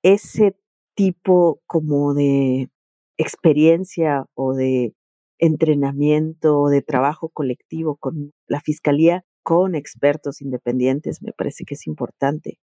ese 0.03 0.57
tipo 0.95 1.63
como 1.67 2.13
de 2.15 2.71
experiencia 3.17 4.27
o 4.35 4.55
de 4.55 4.95
entrenamiento 5.39 6.61
o 6.61 6.69
de 6.69 6.83
trabajo 6.83 7.31
colectivo 7.31 7.97
con 7.97 8.33
la 8.47 8.61
fiscalía, 8.61 9.25
con 9.42 9.74
expertos 9.74 10.40
independientes, 10.40 11.22
me 11.22 11.33
parece 11.33 11.64
que 11.64 11.74
es 11.74 11.87
importante. 11.87 12.59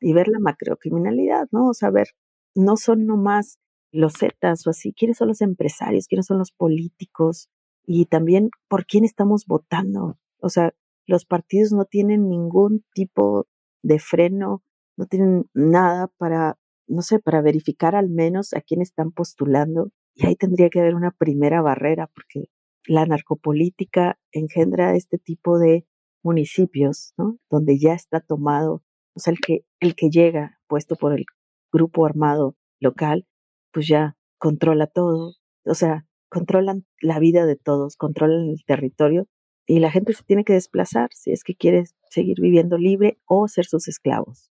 Y 0.00 0.12
ver 0.12 0.28
la 0.28 0.38
macrocriminalidad, 0.38 1.48
¿no? 1.50 1.68
O 1.68 1.74
sea, 1.74 1.90
ver, 1.90 2.08
no 2.54 2.76
son 2.76 3.06
nomás 3.06 3.58
los 3.90 4.14
Zetas 4.18 4.66
o 4.66 4.70
así, 4.70 4.92
quiénes 4.92 5.16
son 5.18 5.28
los 5.28 5.40
empresarios, 5.40 6.06
quiénes 6.06 6.26
son 6.26 6.38
los 6.38 6.52
políticos 6.52 7.48
y 7.84 8.06
también 8.06 8.50
por 8.68 8.86
quién 8.86 9.04
estamos 9.04 9.46
votando. 9.46 10.18
O 10.40 10.48
sea, 10.50 10.74
los 11.06 11.24
partidos 11.24 11.72
no 11.72 11.86
tienen 11.86 12.28
ningún 12.28 12.84
tipo 12.92 13.46
de 13.82 13.98
freno, 13.98 14.62
no 14.96 15.06
tienen 15.06 15.46
nada 15.54 16.08
para, 16.18 16.58
no 16.86 17.02
sé, 17.02 17.18
para 17.18 17.40
verificar 17.40 17.96
al 17.96 18.10
menos 18.10 18.52
a 18.52 18.60
quién 18.60 18.82
están 18.82 19.10
postulando. 19.10 19.90
Y 20.14 20.26
ahí 20.26 20.36
tendría 20.36 20.68
que 20.68 20.80
haber 20.80 20.94
una 20.94 21.12
primera 21.12 21.62
barrera, 21.62 22.10
porque 22.14 22.50
la 22.86 23.06
narcopolítica 23.06 24.18
engendra 24.32 24.94
este 24.94 25.18
tipo 25.18 25.58
de 25.58 25.86
municipios, 26.22 27.12
¿no? 27.16 27.38
Donde 27.50 27.78
ya 27.78 27.94
está 27.94 28.20
tomado, 28.20 28.82
o 29.14 29.20
sea, 29.20 29.32
el 29.32 29.40
que, 29.40 29.64
el 29.80 29.94
que 29.94 30.10
llega 30.10 30.58
puesto 30.66 30.96
por 30.96 31.12
el 31.12 31.24
grupo 31.72 32.06
armado 32.06 32.56
local, 32.80 33.26
pues 33.72 33.86
ya 33.86 34.16
controla 34.38 34.86
todo, 34.86 35.34
o 35.64 35.74
sea, 35.74 36.06
controlan 36.28 36.84
la 37.00 37.18
vida 37.18 37.46
de 37.46 37.56
todos, 37.56 37.96
controlan 37.96 38.48
el 38.48 38.64
territorio 38.66 39.26
y 39.66 39.80
la 39.80 39.90
gente 39.90 40.12
se 40.12 40.22
tiene 40.22 40.44
que 40.44 40.54
desplazar 40.54 41.10
si 41.12 41.30
es 41.30 41.44
que 41.44 41.54
quiere 41.54 41.84
seguir 42.10 42.40
viviendo 42.40 42.78
libre 42.78 43.18
o 43.26 43.48
ser 43.48 43.66
sus 43.66 43.88
esclavos. 43.88 44.50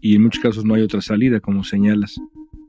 Y 0.00 0.16
en 0.16 0.22
muchos 0.22 0.42
casos 0.42 0.64
no 0.64 0.74
hay 0.74 0.82
otra 0.82 1.00
salida, 1.00 1.40
como 1.40 1.64
señalas. 1.64 2.16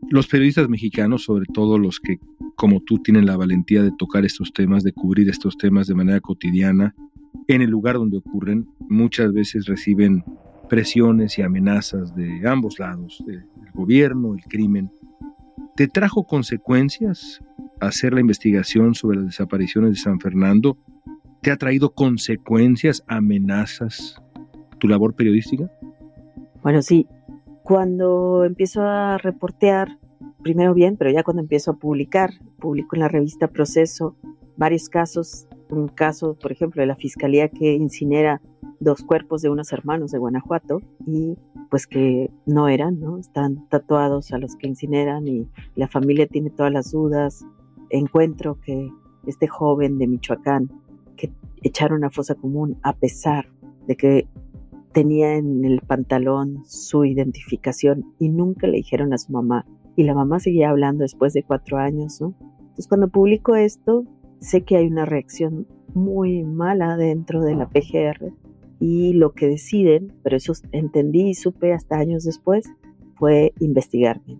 Los 0.09 0.27
periodistas 0.27 0.69
mexicanos, 0.69 1.23
sobre 1.23 1.45
todo 1.45 1.77
los 1.77 1.99
que, 1.99 2.19
como 2.55 2.81
tú, 2.81 2.99
tienen 2.99 3.25
la 3.25 3.37
valentía 3.37 3.81
de 3.81 3.91
tocar 3.97 4.25
estos 4.25 4.53
temas, 4.53 4.83
de 4.83 4.93
cubrir 4.93 5.29
estos 5.29 5.57
temas 5.57 5.87
de 5.87 5.95
manera 5.95 6.19
cotidiana, 6.19 6.95
en 7.47 7.61
el 7.61 7.69
lugar 7.69 7.95
donde 7.95 8.17
ocurren, 8.17 8.67
muchas 8.89 9.33
veces 9.33 9.65
reciben 9.65 10.23
presiones 10.69 11.37
y 11.37 11.41
amenazas 11.41 12.15
de 12.15 12.47
ambos 12.47 12.79
lados, 12.79 13.23
del 13.25 13.43
gobierno, 13.73 14.35
el 14.35 14.43
crimen. 14.43 14.91
¿Te 15.75 15.87
trajo 15.87 16.25
consecuencias 16.25 17.41
hacer 17.81 18.13
la 18.13 18.21
investigación 18.21 18.95
sobre 18.95 19.17
las 19.17 19.25
desapariciones 19.27 19.91
de 19.91 19.97
San 19.97 20.19
Fernando 20.19 20.77
¿Te 21.43 21.51
ha 21.51 21.57
traído 21.57 21.93
consecuencias, 21.93 23.03
amenazas 23.05 24.15
tu 24.79 24.87
labor 24.87 25.13
periodística? 25.13 25.69
Bueno, 26.61 26.81
sí. 26.81 27.05
Cuando 27.63 28.43
empiezo 28.43 28.81
a 28.83 29.17
reportear, 29.17 29.97
primero 30.41 30.73
bien, 30.73 30.97
pero 30.97 31.11
ya 31.11 31.23
cuando 31.23 31.41
empiezo 31.41 31.71
a 31.71 31.75
publicar, 31.75 32.31
publico 32.59 32.95
en 32.95 33.01
la 33.01 33.07
revista 33.07 33.47
Proceso 33.47 34.15
varios 34.57 34.89
casos. 34.89 35.47
Un 35.69 35.87
caso, 35.87 36.37
por 36.39 36.51
ejemplo, 36.51 36.81
de 36.81 36.87
la 36.87 36.95
fiscalía 36.95 37.47
que 37.47 37.73
incinera 37.73 38.41
dos 38.79 39.01
cuerpos 39.03 39.41
de 39.41 39.49
unos 39.49 39.71
hermanos 39.71 40.11
de 40.11 40.19
Guanajuato 40.19 40.81
y 41.07 41.37
pues 41.69 41.87
que 41.87 42.29
no 42.45 42.67
eran, 42.67 42.99
¿no? 42.99 43.17
Están 43.17 43.67
tatuados 43.69 44.33
a 44.33 44.37
los 44.37 44.55
que 44.55 44.67
incineran 44.67 45.27
y 45.27 45.47
la 45.75 45.87
familia 45.87 46.27
tiene 46.27 46.49
todas 46.49 46.71
las 46.71 46.91
dudas. 46.91 47.45
Encuentro 47.89 48.59
que 48.59 48.89
este 49.25 49.47
joven 49.47 49.97
de 49.97 50.07
Michoacán 50.07 50.69
que 51.15 51.31
echaron 51.61 52.03
a 52.03 52.09
fosa 52.09 52.35
común 52.35 52.77
a 52.83 52.93
pesar 52.93 53.47
de 53.87 53.95
que 53.95 54.27
tenía 54.93 55.35
en 55.35 55.65
el 55.65 55.81
pantalón 55.81 56.63
su 56.65 57.05
identificación 57.05 58.13
y 58.19 58.29
nunca 58.29 58.67
le 58.67 58.77
dijeron 58.77 59.13
a 59.13 59.17
su 59.17 59.31
mamá. 59.31 59.65
Y 59.95 60.03
la 60.03 60.13
mamá 60.13 60.39
seguía 60.39 60.69
hablando 60.69 61.03
después 61.03 61.33
de 61.33 61.43
cuatro 61.43 61.77
años, 61.77 62.21
¿no? 62.21 62.35
Entonces 62.59 62.87
cuando 62.87 63.09
publico 63.09 63.55
esto, 63.55 64.05
sé 64.39 64.63
que 64.63 64.77
hay 64.77 64.87
una 64.87 65.05
reacción 65.05 65.67
muy 65.93 66.43
mala 66.43 66.97
dentro 66.97 67.41
de 67.41 67.55
la 67.55 67.69
PGR 67.69 68.33
y 68.79 69.13
lo 69.13 69.33
que 69.33 69.47
deciden, 69.47 70.13
pero 70.23 70.37
eso 70.37 70.53
entendí 70.71 71.29
y 71.29 71.33
supe 71.35 71.73
hasta 71.73 71.97
años 71.97 72.23
después, 72.23 72.65
fue 73.15 73.53
investigarme. 73.59 74.37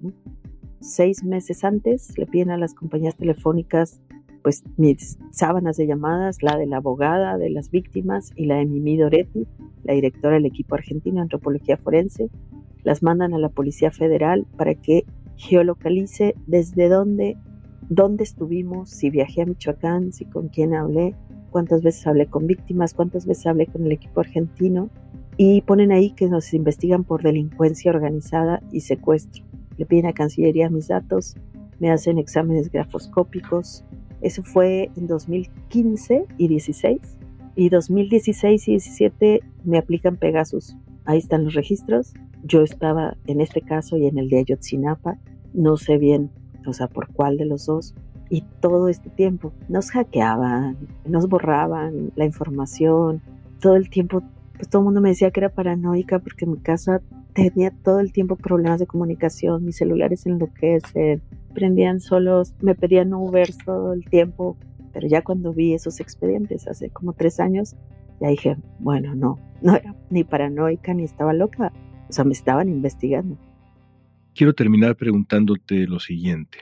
Seis 0.80 1.24
meses 1.24 1.64
antes 1.64 2.18
le 2.18 2.26
piden 2.26 2.52
a 2.52 2.58
las 2.58 2.74
compañías 2.74 3.16
telefónicas 3.16 4.02
pues 4.44 4.64
mis 4.78 5.18
sábanas 5.32 5.78
de 5.78 5.88
llamadas, 5.88 6.44
la 6.44 6.58
de 6.58 6.68
la 6.68 6.78
abogada 6.78 7.38
de 7.38 7.50
las 7.50 7.72
víctimas 7.72 8.32
y 8.36 8.46
la 8.46 8.58
de 8.58 8.66
Mimi 8.66 8.98
Doretti, 8.98 9.48
la 9.84 9.94
directora 9.94 10.36
del 10.36 10.46
equipo 10.46 10.76
argentino 10.76 11.16
de 11.16 11.22
antropología 11.22 11.78
forense, 11.78 12.30
las 12.84 13.02
mandan 13.02 13.34
a 13.34 13.40
la 13.40 13.50
Policía 13.50 13.92
Federal 13.92 14.46
para 14.58 14.76
que 14.76 15.06
geolocalice 15.38 16.36
desde 16.46 16.90
dónde, 16.90 17.38
dónde 17.90 18.24
estuvimos, 18.24 18.90
si 18.90 19.10
viajé 19.10 19.42
a 19.42 19.46
Michoacán, 19.46 20.12
si 20.12 20.26
con 20.26 20.50
quién 20.50 20.74
hablé, 20.74 21.16
cuántas 21.50 21.82
veces 21.82 22.06
hablé 22.06 22.28
con 22.28 22.46
víctimas, 22.46 22.94
cuántas 22.94 23.26
veces 23.26 23.48
hablé 23.48 23.68
con 23.68 23.86
el 23.86 23.94
equipo 23.94 24.20
argentino 24.20 24.90
y 25.38 25.62
ponen 25.62 25.92
ahí 25.92 26.12
que 26.12 26.28
nos 26.28 26.54
investigan 26.54 27.04
por 27.04 27.24
delincuencia 27.24 27.92
organizada 27.92 28.62
y 28.72 28.82
secuestro. 28.82 29.44
Le 29.78 29.86
piden 29.86 30.08
a 30.08 30.14
Cancillería 30.14 30.70
mis 30.70 30.90
datos, 30.90 31.36
me 31.80 31.90
hacen 31.92 32.18
exámenes 32.18 32.72
grafoscópicos, 32.72 33.84
eso 34.24 34.42
fue 34.42 34.90
en 34.96 35.06
2015 35.08 36.26
y 36.38 36.48
16. 36.48 37.00
Y 37.56 37.70
2016 37.70 38.68
y 38.68 38.72
17 38.72 39.42
me 39.66 39.78
aplican 39.78 40.16
Pegasus. 40.16 40.78
Ahí 41.06 41.20
están 41.20 41.44
los 41.44 41.54
registros. 41.54 42.14
Yo 42.44 42.62
estaba 42.62 43.18
en 43.28 43.42
este 43.42 43.62
caso 43.62 43.98
y 43.98 44.08
en 44.08 44.18
el 44.18 44.30
de 44.30 44.40
Ayotzinapa. 44.40 45.18
No 45.54 45.76
sé 45.76 45.98
bien, 45.98 46.32
o 46.66 46.72
sea, 46.72 46.88
por 46.88 47.10
cuál 47.12 47.38
de 47.38 47.46
los 47.46 47.66
dos. 47.66 47.94
Y 48.30 48.46
todo 48.62 48.88
este 48.88 49.10
tiempo 49.10 49.52
nos 49.68 49.92
hackeaban, 49.92 50.78
nos 51.06 51.28
borraban 51.28 52.12
la 52.16 52.26
información. 52.26 53.22
Todo 53.60 53.76
el 53.76 53.90
tiempo, 53.90 54.24
pues 54.56 54.70
todo 54.70 54.82
el 54.82 54.86
mundo 54.86 55.02
me 55.02 55.10
decía 55.10 55.32
que 55.32 55.42
era 55.42 55.50
paranoica 55.50 56.20
porque 56.20 56.46
mi 56.46 56.58
casa 56.58 57.02
tenía 57.34 57.72
todo 57.84 58.00
el 58.00 58.14
tiempo 58.14 58.38
problemas 58.38 58.80
de 58.80 58.88
comunicación, 58.88 59.66
mis 59.66 59.76
celulares 59.76 60.26
enloquecen, 60.26 61.22
prendían 61.54 62.00
solos, 62.00 62.54
me 62.62 62.76
pedían 62.76 63.14
Uber 63.14 63.50
todo 63.66 63.94
el 63.94 64.06
tiempo, 64.06 64.58
pero 64.92 65.08
ya 65.08 65.22
cuando 65.24 65.54
vi 65.54 65.74
esos 65.74 66.00
expedientes 66.00 66.68
hace 66.68 66.90
como 66.90 67.14
tres 67.14 67.40
años, 67.40 67.76
ya 68.20 68.30
dije, 68.30 68.58
bueno, 68.80 69.16
no, 69.16 69.40
no 69.62 69.76
era 69.76 69.96
ni 70.10 70.24
paranoica 70.24 70.94
ni 70.94 71.04
estaba 71.04 71.34
loca, 71.34 71.72
o 72.10 72.14
sea, 72.14 72.26
me 72.26 72.34
estaban 72.34 72.70
investigando. 72.70 73.38
Quiero 74.36 74.54
terminar 74.54 74.96
preguntándote 74.96 75.88
lo 75.88 76.00
siguiente. 76.00 76.60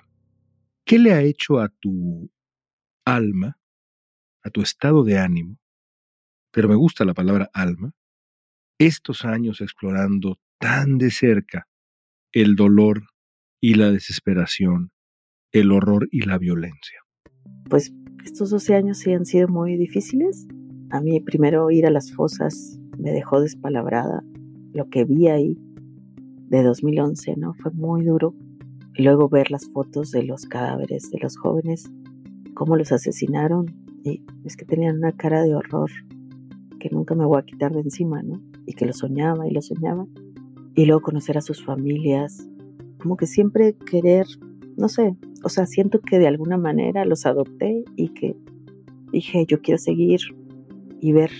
¿Qué 0.86 1.00
le 1.00 1.14
ha 1.14 1.22
hecho 1.22 1.60
a 1.60 1.70
tu 1.70 2.30
alma, 3.06 3.58
a 4.44 4.50
tu 4.50 4.62
estado 4.62 5.04
de 5.04 5.18
ánimo, 5.18 5.58
pero 6.52 6.68
me 6.68 6.76
gusta 6.76 7.06
la 7.06 7.14
palabra 7.14 7.50
alma, 7.54 7.94
estos 8.78 9.26
años 9.26 9.62
explorando 9.62 10.40
tan 10.58 10.98
de 10.98 11.12
cerca 11.12 11.68
el 12.32 12.56
dolor 12.56 13.04
y 13.62 13.76
la 13.76 13.92
desesperación, 13.92 14.92
el 15.52 15.72
horror 15.72 16.10
y 16.12 16.26
la 16.26 16.40
violencia? 16.40 17.00
Pues 17.70 17.94
estos 18.26 18.50
12 18.50 18.76
años 18.76 18.98
sí 18.98 19.14
han 19.14 19.26
sido 19.26 19.48
muy 19.48 19.78
difíciles. 19.78 20.48
A 20.90 21.00
mí 21.00 21.22
primero 21.22 21.70
ir 21.72 21.86
a 21.86 21.92
las 21.92 22.12
fosas 22.12 22.80
me 22.98 23.12
dejó 23.12 23.40
despalabrada. 23.40 24.24
Lo 24.74 24.90
que 24.90 25.06
vi 25.06 25.28
ahí 25.28 25.58
de 26.50 26.64
2011, 26.64 27.36
¿no? 27.38 27.54
Fue 27.54 27.72
muy 27.72 28.04
duro. 28.04 28.34
Y 28.96 29.04
luego 29.04 29.30
ver 29.30 29.52
las 29.52 29.68
fotos 29.72 30.12
de 30.12 30.24
los 30.24 30.46
cadáveres 30.46 31.10
de 31.12 31.20
los 31.20 31.38
jóvenes, 31.38 31.90
cómo 32.56 32.76
los 32.76 32.92
asesinaron. 32.92 33.68
Y 34.04 34.24
es 34.44 34.58
que 34.58 34.66
tenían 34.66 34.98
una 34.98 35.14
cara 35.14 35.44
de 35.44 35.56
horror 35.56 35.90
que 36.80 36.90
nunca 36.90 37.16
me 37.16 37.26
voy 37.26 37.40
a 37.40 37.46
quitar 37.46 37.72
de 37.72 37.82
encima, 37.82 38.24
¿no? 38.24 38.42
Y 38.66 38.74
que 38.74 38.86
lo 38.86 38.94
soñaba 38.94 39.48
y 39.48 39.52
lo 39.52 39.62
soñaba. 39.62 40.08
Y 40.76 40.86
luego 40.86 41.02
conocer 41.02 41.38
a 41.38 41.42
sus 41.42 41.64
familias, 41.64 42.48
como 43.02 43.18
que 43.18 43.28
siempre 43.28 43.74
querer, 43.74 44.26
no 44.78 44.88
sé, 44.88 45.16
o 45.44 45.50
sea, 45.50 45.66
siento 45.66 46.02
que 46.02 46.20
de 46.20 46.28
alguna 46.28 46.58
manera 46.58 47.06
los 47.06 47.26
adopté 47.26 47.84
y 47.96 48.10
que 48.10 48.36
dije, 49.12 49.46
yo 49.46 49.62
quiero 49.62 49.78
seguir 49.78 50.20
y 51.00 51.12
ver, 51.12 51.32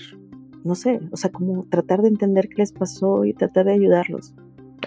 no 0.64 0.74
sé, 0.74 1.00
o 1.10 1.16
sea, 1.16 1.30
como 1.30 1.64
tratar 1.64 2.02
de 2.02 2.08
entender 2.08 2.48
qué 2.48 2.56
les 2.58 2.72
pasó 2.72 3.24
y 3.24 3.32
tratar 3.32 3.66
de 3.66 3.72
ayudarlos. 3.72 4.34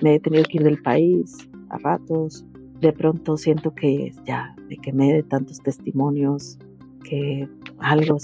Me 0.01 0.15
he 0.15 0.19
tenido 0.19 0.43
que 0.43 0.57
ir 0.57 0.63
del 0.63 0.81
país 0.81 1.49
a 1.69 1.77
ratos, 1.77 2.45
de 2.81 2.91
pronto 2.91 3.37
siento 3.37 3.73
que 3.73 4.11
ya 4.25 4.55
me 4.69 4.77
quemé 4.77 5.13
de 5.13 5.23
tantos 5.23 5.59
testimonios, 5.61 6.59
que 7.03 7.47
algo 7.79 8.17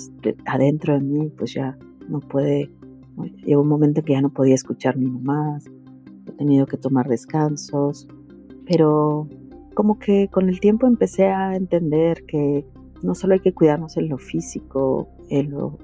adentro 0.45 0.93
de 0.93 1.01
mí 1.01 1.31
pues 1.37 1.53
ya 1.53 1.77
no 2.09 2.19
puede, 2.19 2.69
Llegó 3.45 3.61
un 3.61 3.67
momento 3.67 4.01
que 4.03 4.13
ya 4.13 4.21
no 4.21 4.29
podía 4.29 4.55
escuchar 4.55 4.97
ni 4.97 5.09
más, 5.09 5.69
he 6.27 6.31
tenido 6.31 6.65
que 6.65 6.77
tomar 6.77 7.07
descansos, 7.07 8.07
pero 8.71 9.27
como 9.73 9.99
que 9.99 10.29
con 10.29 10.47
el 10.47 10.61
tiempo 10.61 10.87
empecé 10.87 11.25
a 11.25 11.55
entender 11.55 12.25
que 12.25 12.65
no 13.03 13.15
solo 13.15 13.33
hay 13.33 13.41
que 13.41 13.53
cuidarnos 13.53 13.97
en 13.97 14.07
lo 14.07 14.17
físico, 14.17 15.09
en 15.29 15.51
lo 15.51 15.77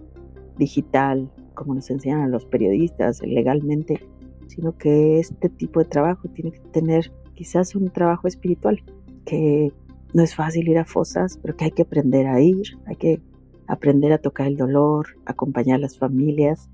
digital, 0.58 1.30
como 1.54 1.76
nos 1.76 1.90
enseñan 1.90 2.22
a 2.22 2.28
los 2.30 2.46
periodistas 2.46 3.22
legalmente, 3.22 4.08
sino 4.48 4.78
que 4.78 5.20
este 5.20 5.50
tipo 5.50 5.82
de 5.82 5.90
trabajo 5.90 6.30
tiene 6.30 6.52
que 6.52 6.60
tener 6.72 7.12
quizás 7.36 7.76
un 7.76 7.90
trabajo 7.90 8.26
espiritual, 8.26 8.82
que 9.26 9.74
no 10.14 10.24
es 10.24 10.34
fácil 10.34 10.70
ir 10.70 10.78
a 10.78 10.86
fosas, 10.86 11.38
pero 11.42 11.58
que 11.58 11.66
hay 11.66 11.72
que 11.72 11.82
aprender 11.82 12.26
a 12.28 12.40
ir, 12.40 12.80
hay 12.86 12.96
que 12.96 13.22
aprender 13.68 14.14
a 14.14 14.20
tocar 14.20 14.48
el 14.48 14.56
dolor, 14.56 15.08
acompañar 15.26 15.76
a 15.76 15.82
las 15.82 15.98
familias 15.98 16.70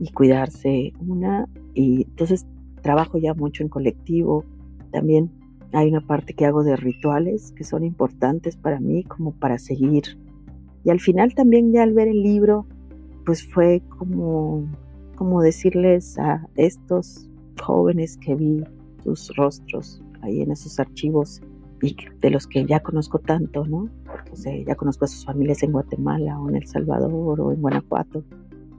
y 0.00 0.10
cuidarse 0.10 0.92
una. 0.98 1.48
Y 1.72 2.02
entonces 2.02 2.48
trabajo 2.80 3.16
ya 3.18 3.32
mucho 3.32 3.62
en 3.62 3.68
colectivo. 3.68 4.44
También 4.90 5.30
hay 5.72 5.88
una 5.88 6.00
parte 6.00 6.34
que 6.34 6.46
hago 6.46 6.62
de 6.62 6.76
rituales 6.76 7.52
que 7.52 7.64
son 7.64 7.84
importantes 7.84 8.56
para 8.56 8.80
mí 8.80 9.04
como 9.04 9.32
para 9.32 9.58
seguir. 9.58 10.18
Y 10.84 10.90
al 10.90 11.00
final 11.00 11.34
también 11.34 11.72
ya 11.72 11.82
al 11.82 11.92
ver 11.92 12.08
el 12.08 12.22
libro, 12.22 12.66
pues 13.24 13.46
fue 13.46 13.82
como, 13.98 14.64
como 15.16 15.42
decirles 15.42 16.18
a 16.18 16.46
estos 16.56 17.28
jóvenes 17.60 18.16
que 18.16 18.34
vi 18.34 18.64
sus 19.02 19.34
rostros 19.36 20.02
ahí 20.22 20.42
en 20.42 20.52
esos 20.52 20.78
archivos 20.80 21.40
y 21.82 21.96
de 22.20 22.30
los 22.30 22.46
que 22.46 22.64
ya 22.64 22.80
conozco 22.80 23.18
tanto, 23.18 23.66
¿no? 23.66 23.88
Porque 24.06 24.64
ya 24.64 24.76
conozco 24.76 25.04
a 25.04 25.08
sus 25.08 25.24
familias 25.24 25.62
en 25.62 25.72
Guatemala 25.72 26.38
o 26.40 26.48
en 26.48 26.56
El 26.56 26.66
Salvador 26.66 27.40
o 27.40 27.52
en 27.52 27.60
Guanajuato. 27.60 28.24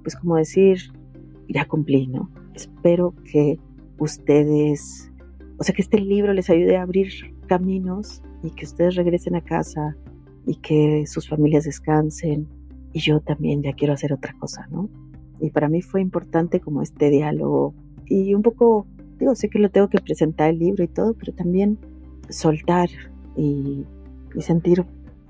Pues 0.04 0.16
como 0.16 0.38
decir, 0.38 0.80
ya 1.50 1.66
cumplí, 1.66 2.08
¿no? 2.08 2.30
Espero 2.54 3.14
que 3.30 3.60
ustedes, 4.00 5.12
o 5.58 5.64
sea, 5.64 5.74
que 5.74 5.82
este 5.82 6.00
libro 6.00 6.34
les 6.34 6.50
ayude 6.50 6.78
a 6.78 6.84
abrir 6.84 7.10
caminos 7.48 8.22
y 8.42 8.52
que 8.52 8.66
ustedes 8.66 8.96
regresen 8.96 9.36
a 9.36 9.42
casa 9.42 9.96
y 10.46 10.56
que 10.56 11.06
sus 11.08 11.28
familias 11.30 11.66
descansen. 11.66 12.48
Y 12.92 13.00
yo 13.00 13.20
también 13.22 13.64
ya 13.64 13.74
quiero 13.74 13.94
hacer 13.94 14.14
otra 14.14 14.34
cosa, 14.40 14.68
¿no? 14.70 14.90
Y 15.40 15.50
para 15.50 15.70
mí 15.70 15.82
fue 15.82 16.02
importante 16.02 16.60
como 16.60 16.82
este 16.82 17.10
diálogo 17.10 17.74
y 18.06 18.34
un 18.34 18.42
poco, 18.42 18.88
digo, 19.20 19.36
sé 19.36 19.50
que 19.50 19.60
lo 19.60 19.70
tengo 19.70 19.90
que 19.90 20.00
presentar 20.00 20.50
el 20.50 20.60
libro 20.60 20.84
y 20.84 20.88
todo, 20.88 21.14
pero 21.14 21.34
también 21.34 21.78
soltar 22.30 22.90
y, 23.36 23.86
sentir, 24.40 24.86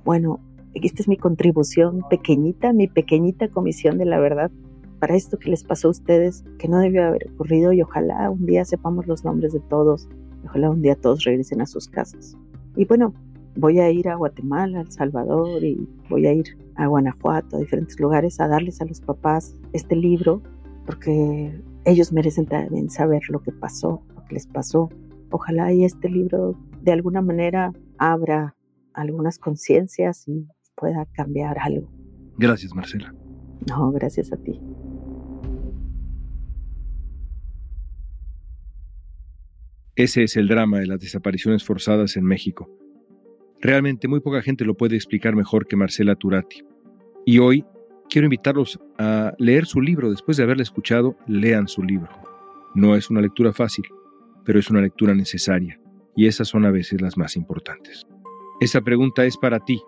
bueno, 0.05 0.39
esta 0.73 1.01
es 1.01 1.07
mi 1.07 1.17
contribución 1.17 2.01
pequeñita, 2.09 2.73
mi 2.73 2.87
pequeñita 2.87 3.49
comisión 3.49 3.97
de 3.97 4.05
la 4.05 4.19
verdad 4.19 4.51
para 5.03 5.17
esto 5.17 5.37
que 5.37 5.49
les 5.49 5.65
pasó 5.65 5.89
a 5.89 5.91
ustedes, 5.91 6.45
que 6.57 6.69
no 6.69 6.79
debió 6.79 7.03
haber 7.03 7.29
ocurrido 7.33 7.73
y 7.73 7.81
ojalá 7.81 8.29
un 8.29 8.45
día 8.45 8.63
sepamos 8.63 9.05
los 9.05 9.25
nombres 9.25 9.51
de 9.51 9.59
todos, 9.59 10.07
ojalá 10.45 10.69
un 10.69 10.81
día 10.81 10.95
todos 10.95 11.25
regresen 11.25 11.59
a 11.59 11.65
sus 11.65 11.89
casas. 11.89 12.37
Y 12.77 12.85
bueno, 12.85 13.13
voy 13.57 13.81
a 13.81 13.91
ir 13.91 14.07
a 14.07 14.15
Guatemala, 14.15 14.79
a 14.79 14.81
El 14.83 14.91
Salvador 14.93 15.61
y 15.61 15.89
voy 16.09 16.25
a 16.25 16.31
ir 16.31 16.57
a 16.75 16.87
Guanajuato, 16.87 17.57
a 17.57 17.59
diferentes 17.59 17.99
lugares, 17.99 18.39
a 18.39 18.47
darles 18.47 18.79
a 18.79 18.85
los 18.85 19.01
papás 19.01 19.53
este 19.73 19.97
libro, 19.97 20.41
porque 20.85 21.61
ellos 21.83 22.13
merecen 22.13 22.45
también 22.45 22.89
saber 22.89 23.23
lo 23.27 23.41
que 23.41 23.51
pasó, 23.51 24.05
lo 24.15 24.23
que 24.23 24.35
les 24.35 24.47
pasó. 24.47 24.87
Ojalá 25.31 25.73
y 25.73 25.83
este 25.83 26.07
libro 26.07 26.57
de 26.81 26.93
alguna 26.93 27.21
manera 27.21 27.73
abra 27.97 28.55
algunas 28.93 29.37
conciencias 29.37 30.29
y 30.29 30.47
pueda 30.77 31.05
cambiar 31.11 31.57
algo. 31.59 31.89
Gracias, 32.37 32.73
Marcela. 32.73 33.13
No, 33.67 33.91
gracias 33.91 34.31
a 34.31 34.37
ti. 34.37 34.61
Ese 39.95 40.23
es 40.23 40.37
el 40.37 40.47
drama 40.47 40.79
de 40.79 40.87
las 40.87 40.99
desapariciones 40.99 41.63
forzadas 41.63 42.17
en 42.17 42.25
México. 42.25 42.69
Realmente 43.61 44.07
muy 44.07 44.21
poca 44.21 44.41
gente 44.41 44.65
lo 44.65 44.75
puede 44.75 44.95
explicar 44.95 45.35
mejor 45.35 45.67
que 45.67 45.75
Marcela 45.75 46.15
Turati. 46.15 46.63
Y 47.25 47.37
hoy 47.37 47.63
quiero 48.09 48.25
invitarlos 48.25 48.79
a 48.97 49.33
leer 49.37 49.65
su 49.67 49.81
libro. 49.81 50.09
Después 50.09 50.37
de 50.37 50.43
haberla 50.43 50.63
escuchado, 50.63 51.15
lean 51.27 51.67
su 51.67 51.83
libro. 51.83 52.09
No 52.73 52.95
es 52.95 53.09
una 53.11 53.21
lectura 53.21 53.53
fácil, 53.53 53.85
pero 54.43 54.59
es 54.59 54.69
una 54.69 54.81
lectura 54.81 55.13
necesaria 55.13 55.79
y 56.15 56.27
esas 56.27 56.47
son 56.47 56.65
a 56.65 56.71
veces 56.71 57.01
las 57.01 57.17
más 57.17 57.35
importantes. 57.35 58.05
Esa 58.59 58.81
pregunta 58.81 59.25
es 59.25 59.37
para 59.37 59.59
ti. 59.59 59.81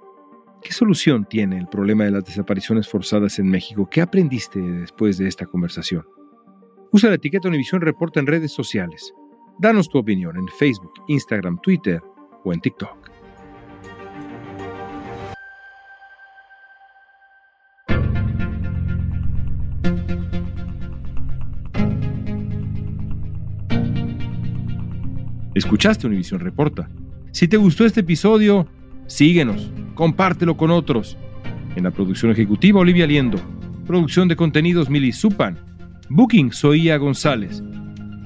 ¿Qué 0.61 0.71
solución 0.71 1.25
tiene 1.29 1.57
el 1.57 1.67
problema 1.67 2.05
de 2.05 2.11
las 2.11 2.25
desapariciones 2.25 2.87
forzadas 2.87 3.39
en 3.39 3.49
México? 3.49 3.87
¿Qué 3.89 4.01
aprendiste 4.01 4.59
después 4.59 5.17
de 5.17 5.27
esta 5.27 5.45
conversación? 5.45 6.05
Usa 6.91 7.09
la 7.09 7.15
etiqueta 7.15 7.47
Univisión 7.47 7.81
Reporta 7.81 8.19
en 8.19 8.27
redes 8.27 8.51
sociales. 8.51 9.13
Danos 9.57 9.87
tu 9.87 9.97
opinión 9.97 10.35
en 10.37 10.47
Facebook, 10.49 10.91
Instagram, 11.07 11.59
Twitter 11.61 12.01
o 12.43 12.51
en 12.51 12.59
TikTok. 12.59 13.09
Escuchaste 25.53 26.05
Univisión 26.05 26.41
Reporta. 26.41 26.89
Si 27.31 27.47
te 27.47 27.55
gustó 27.55 27.85
este 27.85 28.01
episodio, 28.01 28.67
síguenos, 29.07 29.71
compártelo 29.93 30.57
con 30.57 30.69
otros. 30.69 31.17
En 31.77 31.85
la 31.85 31.91
producción 31.91 32.29
ejecutiva, 32.31 32.81
Olivia 32.81 33.07
Liendo. 33.07 33.39
Producción 33.87 34.27
de 34.27 34.35
contenidos, 34.35 34.89
Mili 34.89 35.13
Supan. 35.13 35.57
Booking, 36.09 36.51
Soía 36.51 36.97
González. 36.97 37.63